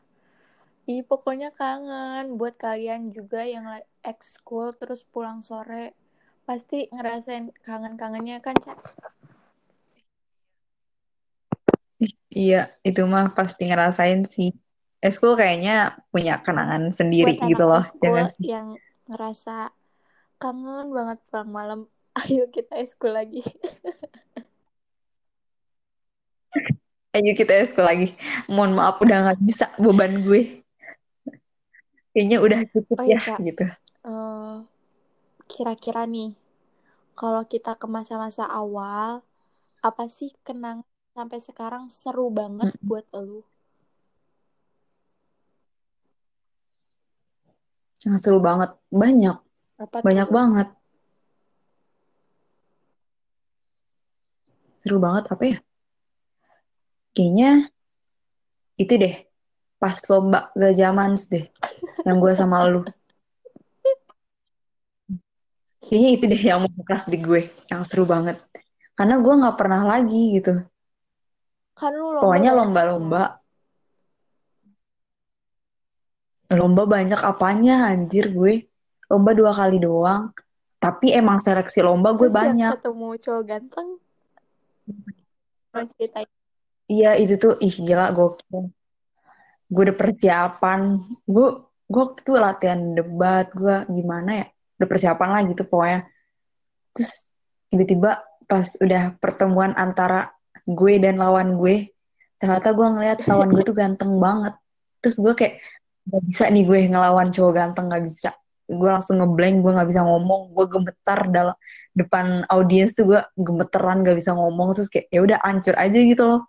Ih, 0.87 1.01
pokoknya 1.03 1.49
kangen 1.55 2.35
buat 2.39 2.55
kalian 2.59 3.11
juga 3.15 3.43
yang 3.47 3.65
ekskul 4.03 4.75
terus 4.75 5.03
pulang 5.07 5.39
sore. 5.43 5.95
Pasti 6.47 6.91
ngerasain 6.91 7.55
kangen-kangennya 7.63 8.43
kan, 8.43 8.55
Cak? 8.59 8.77
Iya, 12.33 12.73
itu 12.83 13.01
mah 13.07 13.31
pasti 13.37 13.63
ngerasain 13.69 14.27
sih. 14.27 14.49
Eskul 15.03 15.35
kayaknya 15.39 15.99
punya 16.11 16.39
kenangan 16.43 16.91
sendiri 16.91 17.35
Buat 17.35 17.47
gitu 17.51 17.63
loh, 17.63 17.83
ya 18.03 18.07
nggak 18.11 18.29
sih? 18.35 18.47
yang 18.47 18.67
ngerasa 19.07 19.71
kangen 20.39 20.87
banget 20.95 21.17
pulang 21.27 21.49
malam, 21.51 21.79
ayo 22.23 22.47
kita 22.51 22.73
ekskul 22.83 23.11
lagi. 23.15 23.43
Ayo 27.13 27.31
kita 27.39 27.53
eskul 27.61 27.85
lagi. 27.85 28.07
Mohon 28.49 28.71
maaf 28.77 28.95
udah 29.03 29.17
nggak 29.23 29.39
bisa 29.47 29.65
beban 29.83 30.13
gue. 30.25 30.41
Kayaknya 32.13 32.37
udah 32.45 32.59
cukup 32.73 32.99
Oh 32.99 33.05
iya, 33.05 33.17
ya 33.17 33.19
Cak. 33.25 33.41
gitu. 33.47 33.63
Eh, 34.05 34.55
kira-kira 35.51 36.01
nih, 36.15 36.29
kalau 37.19 37.43
kita 37.53 37.71
ke 37.81 37.87
masa-masa 37.97 38.45
awal, 38.61 39.11
apa 39.87 40.05
sih 40.17 40.31
kenangan 40.47 40.87
sampai 41.17 41.39
sekarang 41.47 41.83
seru 42.01 42.27
banget 42.39 42.69
Mm, 42.69 42.87
buat 42.89 43.05
elu? 43.19 43.41
Yang 48.05 48.17
seru 48.23 48.39
banget. 48.47 48.69
Banyak, 49.01 49.35
Apa 49.83 49.99
banyak 50.05 50.27
tuh? 50.27 50.37
banget. 50.37 50.67
Seru 54.81 54.97
banget 55.05 55.23
apa 55.33 55.43
ya? 55.51 55.57
Kayaknya 57.13 57.69
itu 58.73 58.93
deh, 58.97 59.15
pas 59.77 59.93
lomba 60.09 60.49
Gajah 60.57 60.89
Mans 60.89 61.29
deh, 61.29 61.45
yang 62.09 62.17
gue 62.17 62.33
sama 62.33 62.65
lu. 62.65 62.81
Kayaknya 65.83 66.09
itu 66.09 66.25
deh 66.25 66.41
yang 66.41 66.59
membekas 66.65 67.05
di 67.05 67.21
gue, 67.21 67.53
yang 67.69 67.85
seru 67.85 68.09
banget. 68.09 68.41
Karena 68.97 69.21
gue 69.21 69.33
nggak 69.33 69.57
pernah 69.57 69.85
lagi 69.85 70.41
gitu. 70.41 70.57
Kan 71.77 71.93
lu 71.93 72.17
lomba 72.17 72.21
Pokoknya 72.25 72.51
lomba-lomba, 72.57 73.23
lomba 76.49 76.83
banyak 76.89 77.21
apanya 77.21 77.93
anjir 77.93 78.33
gue. 78.33 78.65
Lomba 79.05 79.37
dua 79.37 79.53
kali 79.53 79.77
doang. 79.77 80.33
Tapi 80.81 81.13
emang 81.13 81.37
seleksi 81.37 81.85
lomba 81.85 82.17
gue 82.17 82.25
Terus 82.25 82.41
banyak. 82.41 82.71
ketemu 82.81 83.09
cowok 83.21 83.43
ganteng, 83.45 83.89
mau 85.69 85.85
ceritain. 85.93 86.25
Iya 86.89 87.15
itu 87.15 87.39
tuh, 87.39 87.53
ih 87.63 87.71
gila 87.71 88.11
gokil. 88.11 88.71
Gue 89.71 89.81
udah 89.89 89.97
persiapan. 89.97 90.79
Gue, 91.23 91.47
gue 91.87 92.01
waktu 92.01 92.19
itu 92.21 92.31
latihan 92.35 92.79
debat. 92.93 93.47
Gue 93.55 93.87
gimana 93.89 94.43
ya? 94.43 94.45
Udah 94.79 94.87
persiapan 94.89 95.29
lah 95.31 95.41
gitu 95.47 95.63
pokoknya. 95.63 96.05
Terus 96.93 97.33
tiba-tiba 97.71 98.21
pas 98.45 98.67
udah 98.77 99.15
pertemuan 99.17 99.73
antara 99.73 100.29
gue 100.67 100.93
dan 101.01 101.19
lawan 101.19 101.57
gue, 101.57 101.91
ternyata 102.39 102.71
gue 102.71 102.87
ngeliat 102.87 103.19
lawan 103.27 103.49
gue 103.51 103.63
tuh 103.65 103.75
ganteng 103.75 104.19
banget. 104.19 104.53
Terus 105.03 105.17
gue 105.19 105.33
kayak, 105.35 105.55
gak 106.07 106.23
bisa 106.27 106.43
nih 106.51 106.63
gue 106.67 106.79
ngelawan 106.91 107.27
cowok 107.31 107.51
ganteng, 107.55 107.89
gak 107.91 108.03
bisa. 108.03 108.29
Gue 108.67 108.89
langsung 108.91 109.19
ngeblank, 109.19 109.59
gue 109.59 109.71
gak 109.75 109.89
bisa 109.89 110.01
ngomong. 110.07 110.55
Gue 110.55 110.65
gemetar 110.71 111.19
dalam 111.31 111.55
depan 111.95 112.47
audiens 112.47 112.95
tuh 112.95 113.09
gue 113.09 113.19
gemeteran, 113.35 114.05
gak 114.07 114.15
bisa 114.15 114.31
ngomong. 114.35 114.75
Terus 114.77 114.87
kayak, 114.91 115.07
ya 115.11 115.19
udah 115.23 115.37
hancur 115.43 115.75
aja 115.75 115.99
gitu 115.99 116.23
loh. 116.23 116.41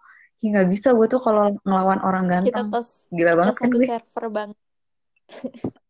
Ya 0.44 0.60
gak 0.60 0.68
bisa 0.68 0.92
gue 0.92 1.06
tuh 1.08 1.20
kalau 1.24 1.56
ngelawan 1.64 2.04
orang 2.04 2.28
Kita 2.28 2.60
ganteng. 2.60 2.68
tos 2.68 3.08
Gila 3.08 3.32
kita 3.32 3.38
banget 3.40 3.54
kan 3.56 3.64
satu 3.64 3.76
gue. 3.80 3.86
server 3.88 4.24
banget. 4.28 4.58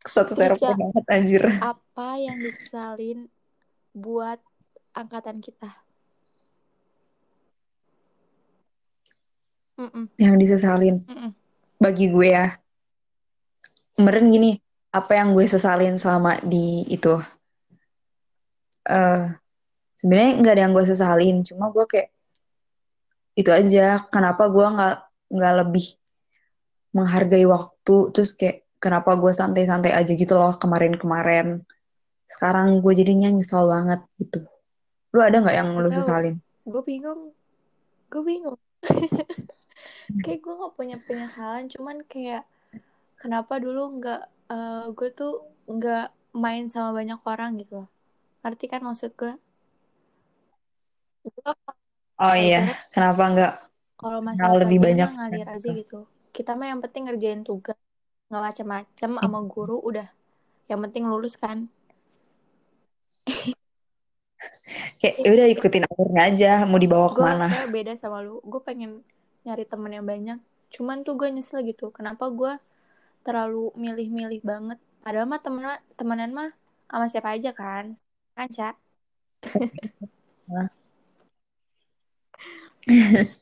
Satu 0.00 0.32
Terus 0.32 0.40
server 0.52 0.60
Cak, 0.60 0.76
banget 0.80 1.04
anjir. 1.12 1.42
apa 1.60 2.08
yang 2.20 2.36
disesalin 2.40 3.18
buat 3.92 4.40
angkatan 4.92 5.40
kita? 5.40 5.70
Mm-mm, 9.80 10.04
Yang 10.20 10.34
disesalin. 10.44 10.96
mm-mm. 11.08 11.30
Bagi 11.80 12.12
gue 12.12 12.28
ya. 12.28 12.56
Kemarin 13.96 14.28
gini, 14.28 14.50
apa 14.90 15.12
yang 15.16 15.32
gue 15.32 15.46
sesalin 15.46 15.96
selama 15.96 16.40
di 16.42 16.84
itu 16.90 17.16
eh 18.80 19.22
sebenarnya 19.94 20.30
nggak 20.40 20.52
ada 20.56 20.62
yang 20.66 20.74
gue 20.74 20.86
sesalin 20.88 21.36
cuma 21.46 21.68
gue 21.70 21.84
kayak 21.86 22.08
itu 23.36 23.50
aja. 23.50 24.02
Kenapa 24.08 24.50
gue 24.50 24.66
nggak 24.66 24.96
nggak 25.30 25.54
lebih 25.66 25.86
menghargai 26.94 27.46
waktu? 27.46 27.96
Terus 28.14 28.30
kayak 28.34 28.66
kenapa 28.80 29.14
gue 29.14 29.30
santai-santai 29.30 29.92
aja 29.92 30.12
gitu 30.12 30.34
loh 30.34 30.56
kemarin-kemarin. 30.56 31.62
Sekarang 32.26 32.80
gue 32.80 32.92
jadinya 32.94 33.28
nyesel 33.30 33.66
banget 33.68 34.00
gitu. 34.18 34.46
Lu 35.10 35.20
ada 35.20 35.42
nggak 35.42 35.56
yang 35.56 35.68
lu 35.76 35.90
sesalin? 35.90 36.38
Gue 36.64 36.82
bingung, 36.86 37.34
gue 38.08 38.22
bingung. 38.22 38.58
Kayak 40.24 40.40
gue 40.42 40.54
gak 40.58 40.74
punya 40.74 40.96
penyesalan, 41.06 41.70
cuman 41.70 42.02
kayak 42.04 42.42
kenapa 43.16 43.62
dulu 43.62 44.00
nggak 44.02 44.22
eh, 44.50 44.84
gue 44.90 45.08
tuh 45.14 45.46
nggak 45.70 46.10
main 46.34 46.66
sama 46.66 46.90
banyak 46.96 47.20
orang 47.24 47.56
gitu 47.62 47.84
loh. 47.84 47.88
Ngerti 48.42 48.66
kan 48.66 48.82
maksud 48.82 49.14
gue? 49.14 49.38
Gue 51.24 51.52
oh 52.20 52.34
iya 52.36 52.60
pelajaran 52.60 52.90
kenapa 52.92 53.22
nggak 53.32 53.52
kalau 54.00 54.20
masalah 54.24 54.56
lebih 54.64 54.78
banyak 54.80 55.08
ngalir 55.12 55.44
aja 55.44 55.68
gitu. 55.76 55.98
Kita 56.32 56.56
mah 56.56 56.72
yang 56.72 56.80
penting 56.80 57.02
ngerjain 57.10 57.42
tugas, 57.44 57.76
nggak 58.32 58.42
macem-macem 58.48 59.10
sama 59.20 59.38
guru 59.44 59.76
udah. 59.84 60.08
Yang 60.70 60.80
penting 60.88 61.04
lulus 61.10 61.34
kan. 61.36 61.68
kayak 65.00 65.16
ya 65.24 65.30
udah 65.34 65.46
ikutin 65.50 65.84
alurnya 65.88 66.22
aja 66.30 66.50
mau 66.68 66.78
dibawa 66.80 67.08
Gue 67.10 67.16
ke 67.16 67.22
mana 67.24 67.46
kayak 67.50 67.70
beda 67.72 67.92
sama 67.98 68.18
lu. 68.24 68.40
Gue 68.44 68.60
pengen 68.62 68.90
nyari 69.44 69.64
temen 69.66 69.92
yang 69.92 70.06
banyak. 70.06 70.38
Cuman 70.70 71.02
tuh 71.02 71.14
gue 71.18 71.28
nyesel 71.32 71.60
gitu. 71.66 71.90
Kenapa 71.90 72.30
gue 72.30 72.52
terlalu 73.26 73.72
milih-milih 73.76 74.40
banget. 74.44 74.78
Padahal 75.04 75.26
mah 75.28 75.40
temen 75.42 75.64
temenan 75.98 76.30
mah 76.32 76.50
sama 76.88 77.06
siapa 77.10 77.28
aja 77.36 77.50
kan. 77.56 77.96
Kan, 78.36 78.48
Cak? 78.48 78.74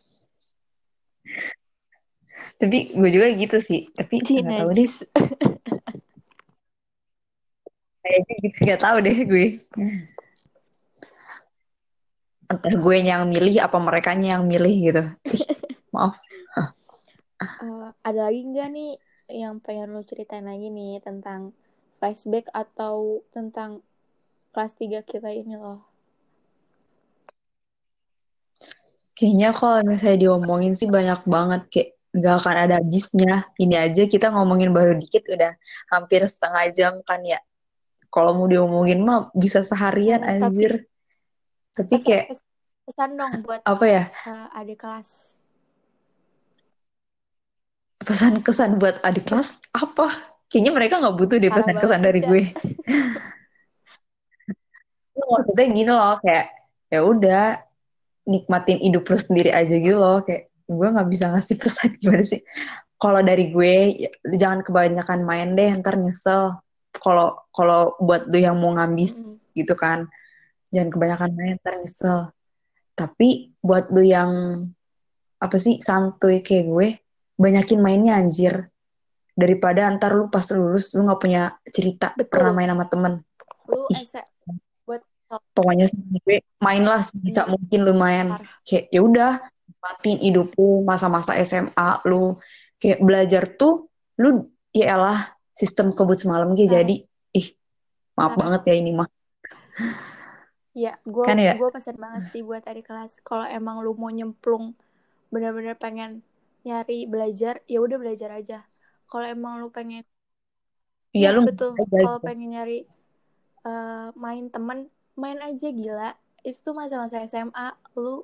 tapi 2.58 2.90
gue 2.90 3.10
juga 3.14 3.26
gitu 3.38 3.62
sih 3.62 3.86
tapi 3.94 4.18
nggak 4.18 4.50
tahu 4.50 4.70
deh. 4.74 4.88
Kayaknya 8.08 8.34
gitu 8.40 8.58
nggak 8.64 8.80
tahu 8.80 8.96
deh 9.04 9.18
gue. 9.28 9.46
Entah 12.48 12.72
gue 12.72 12.96
yang 13.04 13.28
milih 13.28 13.60
apa 13.60 13.76
mereka 13.76 14.16
yang 14.16 14.48
milih 14.48 14.74
gitu. 14.88 15.04
Ih 15.28 15.44
maaf. 15.94 16.16
Eh, 17.38 17.88
ada 18.00 18.20
lagi 18.32 18.40
nggak 18.40 18.68
nih 18.72 18.90
yang 19.28 19.60
pengen 19.60 19.92
lu 19.92 20.00
ceritain 20.08 20.48
lagi 20.48 20.72
nih 20.72 21.04
tentang 21.04 21.52
flashback 22.00 22.48
atau 22.56 23.20
tentang 23.28 23.84
kelas 24.56 24.72
3 24.80 25.04
kita 25.04 25.28
ini 25.28 25.60
loh? 25.60 25.87
Kayaknya 29.18 29.50
kalau 29.50 29.82
misalnya 29.82 30.18
diomongin 30.30 30.78
sih 30.78 30.86
banyak 30.86 31.26
banget 31.26 31.62
kayak 31.74 31.88
nggak 32.14 32.34
akan 32.38 32.56
ada 32.56 32.74
habisnya. 32.78 33.34
Ini 33.58 33.74
aja 33.90 34.02
kita 34.06 34.30
ngomongin 34.30 34.70
baru 34.70 34.94
dikit 34.94 35.26
udah 35.26 35.58
hampir 35.90 36.22
setengah 36.22 36.64
jam 36.70 36.94
kan 37.02 37.26
ya. 37.26 37.42
Kalau 38.14 38.38
mau 38.38 38.46
diomongin 38.46 39.02
mah 39.02 39.28
bisa 39.34 39.66
seharian 39.66 40.22
Eh, 40.22 40.38
tapi 40.38 40.46
anjir. 40.46 40.72
Tapi 41.74 41.92
pesan, 41.98 42.06
kayak 42.06 42.24
pes- 42.30 42.46
pesan 42.86 43.10
dong 43.18 43.32
buat 43.42 43.60
apa 43.66 43.84
ya? 43.90 44.04
eh, 44.08 44.46
adik 44.62 44.78
kelas. 44.86 45.34
pesan-kesan 47.98 48.80
buat 48.80 49.02
adik 49.04 49.28
kelas 49.28 49.58
apa? 49.74 50.08
Kayaknya 50.48 50.72
mereka 50.72 50.94
nggak 50.96 51.16
butuh 51.18 51.36
deh 51.36 51.52
pesan-kesan 51.52 52.00
banget, 52.00 52.06
dari 52.08 52.20
gue. 52.24 52.42
Maksudnya 55.28 55.66
gini 55.74 55.90
loh 55.92 56.16
kayak 56.24 56.46
ya 56.88 57.00
udah 57.04 57.67
nikmatin 58.28 58.76
hidup 58.78 59.08
lu 59.08 59.16
sendiri 59.16 59.50
aja 59.50 59.72
gitu 59.72 59.96
loh 59.96 60.20
kayak 60.20 60.52
gue 60.68 60.88
nggak 60.92 61.08
bisa 61.08 61.32
ngasih 61.32 61.56
pesan 61.56 61.90
gimana 62.04 62.24
sih 62.24 62.44
kalau 63.00 63.24
dari 63.24 63.48
gue 63.48 64.04
ya, 64.04 64.10
jangan 64.36 64.60
kebanyakan 64.60 65.24
main 65.24 65.56
deh 65.56 65.72
ntar 65.80 65.96
nyesel 65.96 66.60
kalau 67.00 67.40
kalau 67.56 67.96
buat 67.98 68.28
lu 68.28 68.38
yang 68.38 68.60
mau 68.60 68.76
ngambis 68.76 69.16
Mm-mm. 69.16 69.56
gitu 69.56 69.72
kan 69.72 70.04
jangan 70.68 70.92
kebanyakan 70.92 71.30
main 71.32 71.56
ntar 71.56 71.80
nyesel 71.80 72.28
tapi 72.92 73.56
buat 73.64 73.88
lu 73.88 74.04
yang 74.04 74.30
apa 75.40 75.56
sih 75.56 75.80
santuy 75.80 76.44
kayak 76.44 76.66
gue 76.68 76.88
banyakin 77.38 77.80
mainnya 77.80 78.18
anjir 78.18 78.68
daripada 79.38 79.86
antar 79.86 80.18
lu 80.18 80.26
pas 80.26 80.42
lulus 80.50 80.92
lu 80.98 81.06
nggak 81.06 81.20
punya 81.22 81.54
cerita 81.70 82.10
Betul. 82.18 82.28
pernah 82.28 82.52
main 82.52 82.70
sama 82.74 82.84
temen 82.90 83.14
lu 83.70 83.86
Ih. 83.94 84.04
Pokoknya 85.28 85.86
gue 86.24 86.36
main 86.64 86.84
lah 86.84 87.04
bisa 87.20 87.44
Iya. 87.44 87.50
mungkin 87.52 87.78
lu 87.84 87.92
main 87.96 88.26
Parah. 88.32 88.48
kayak 88.64 88.84
ya 88.88 89.00
udah 89.04 89.32
nikmatin 89.68 90.18
hidup 90.24 90.48
lu 90.56 90.80
masa-masa 90.82 91.36
SMA 91.44 92.00
lu 92.08 92.40
kayak 92.80 92.98
belajar 93.04 93.42
tuh 93.60 93.92
lu 94.16 94.48
ya 94.72 94.96
elah 94.96 95.18
sistem 95.52 95.92
kebut 95.92 96.16
semalam 96.22 96.48
gitu 96.56 96.72
jadi 96.72 97.04
ih 97.34 97.46
maaf 98.16 98.34
Parah. 98.34 98.38
banget 98.40 98.62
ya 98.72 98.74
ini 98.80 98.90
mah 98.96 99.08
Ya, 100.78 100.94
gue 101.02 101.26
Kan 101.26 101.42
ya? 101.42 101.58
gue 101.58 101.68
pesen 101.74 101.98
banget 101.98 102.30
sih 102.30 102.42
buat 102.46 102.62
adik 102.62 102.86
kelas. 102.86 103.18
Kalau 103.26 103.42
emang 103.42 103.82
lu 103.82 103.98
mau 103.98 104.14
nyemplung, 104.14 104.78
bener-bener 105.34 105.74
pengen 105.74 106.22
nyari 106.62 107.10
belajar, 107.10 107.66
ya 107.66 107.82
udah 107.82 107.98
belajar 107.98 108.30
aja. 108.30 108.62
Kalau 109.10 109.26
emang 109.26 109.58
lu 109.58 109.74
pengen, 109.74 110.06
ya 111.10 111.34
lu 111.34 111.42
betul. 111.50 111.74
Kalau 111.74 112.22
pengen 112.22 112.54
nyari 112.54 112.86
eh, 113.66 114.06
main 114.14 114.46
temen, 114.54 114.86
main 115.18 115.38
aja 115.42 115.68
gila. 115.74 116.14
Itu 116.46 116.58
tuh 116.62 116.74
masa-masa 116.78 117.18
SMA, 117.26 117.74
lu 117.98 118.22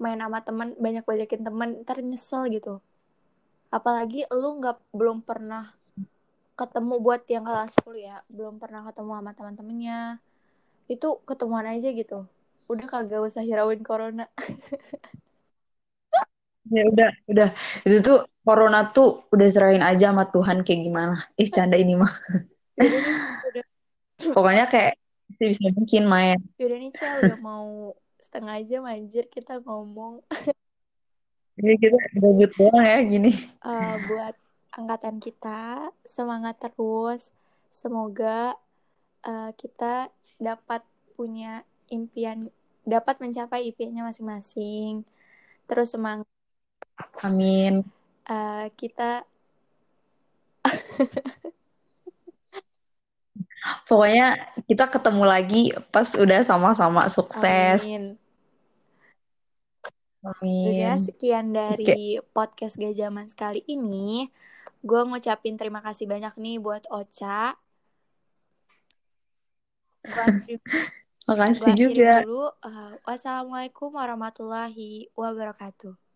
main 0.00 0.16
sama 0.16 0.40
temen, 0.40 0.72
banyak-banyakin 0.80 1.42
temen, 1.44 1.68
ntar 1.84 2.00
nyesel 2.00 2.48
gitu. 2.48 2.80
Apalagi 3.68 4.24
lu 4.32 4.58
nggak 4.58 4.80
belum 4.96 5.20
pernah 5.20 5.76
ketemu 6.56 6.94
buat 7.04 7.22
yang 7.28 7.44
kelas 7.44 7.76
10 7.76 8.00
ya, 8.00 8.16
belum 8.32 8.56
pernah 8.56 8.88
ketemu 8.88 9.12
sama 9.20 9.30
teman-temannya. 9.36 10.00
Itu 10.88 11.20
ketemuan 11.28 11.68
aja 11.68 11.92
gitu. 11.92 12.24
Udah 12.66 12.86
kagak 12.88 13.20
usah 13.20 13.44
hirauin 13.44 13.84
corona. 13.84 14.26
ya 16.70 16.86
udah 16.86 17.10
udah 17.26 17.48
itu 17.82 17.98
tuh 17.98 18.18
corona 18.46 18.94
tuh 18.94 19.26
udah 19.34 19.48
serahin 19.50 19.82
aja 19.82 20.14
sama 20.14 20.30
Tuhan 20.30 20.62
kayak 20.62 20.80
gimana 20.86 21.16
ih 21.34 21.50
canda 21.50 21.74
ini 21.74 21.98
mah 21.98 22.12
pokoknya 24.36 24.70
kayak 24.70 24.94
bisa 25.38 25.66
mungkin 25.74 26.02
main 26.06 26.38
yaudah 26.58 26.78
nih 26.78 26.90
Cel, 26.94 27.14
udah 27.22 27.40
mau 27.40 27.94
setengah 28.22 28.56
jam 28.66 28.82
anjir 28.86 29.26
kita 29.30 29.62
ngomong 29.62 30.24
jadi 31.60 31.76
kita 31.76 31.98
gabut 32.16 32.50
doang 32.56 32.80
ya 32.80 32.98
gini 33.04 33.32
Eh, 33.60 33.94
buat 34.08 34.32
angkatan 34.72 35.20
kita. 35.20 35.92
Semangat 36.08 36.56
terus. 36.56 37.28
Semoga 37.68 38.56
eh, 39.20 39.52
kita 39.60 40.08
dapat 40.40 40.80
punya 41.20 41.60
impian, 41.92 42.48
dapat 42.88 43.20
mencapai 43.20 43.68
impiannya 43.68 44.08
masing-masing. 44.08 45.04
Terus 45.68 45.92
semangat 45.92 46.24
amin 47.20 47.84
eh, 48.28 48.66
kita 48.76 49.24
pokoknya 53.84 54.52
kita 54.64 54.88
ketemu 54.88 55.24
lagi 55.24 55.62
pas 55.92 56.08
udah 56.16 56.40
sama-sama 56.44 57.06
sukses 57.12 57.84
amin. 57.84 58.16
amin 60.24 60.68
Udah 60.68 60.96
sekian 61.00 61.52
dari 61.56 62.20
podcast 62.36 62.76
Gajaman 62.76 63.32
sekali 63.32 63.64
ini. 63.64 64.28
Gue 64.84 65.00
ngucapin 65.04 65.56
terima 65.56 65.80
kasih 65.80 66.04
banyak 66.04 66.36
nih 66.36 66.56
buat 66.60 66.84
Ocha. 66.92 67.56
Makasih 71.28 71.72
juga 71.76 72.24
dulu. 72.24 72.52
Uh, 72.64 72.96
wassalamualaikum 73.06 73.92
warahmatullahi 73.94 75.08
wabarakatuh. 75.14 76.09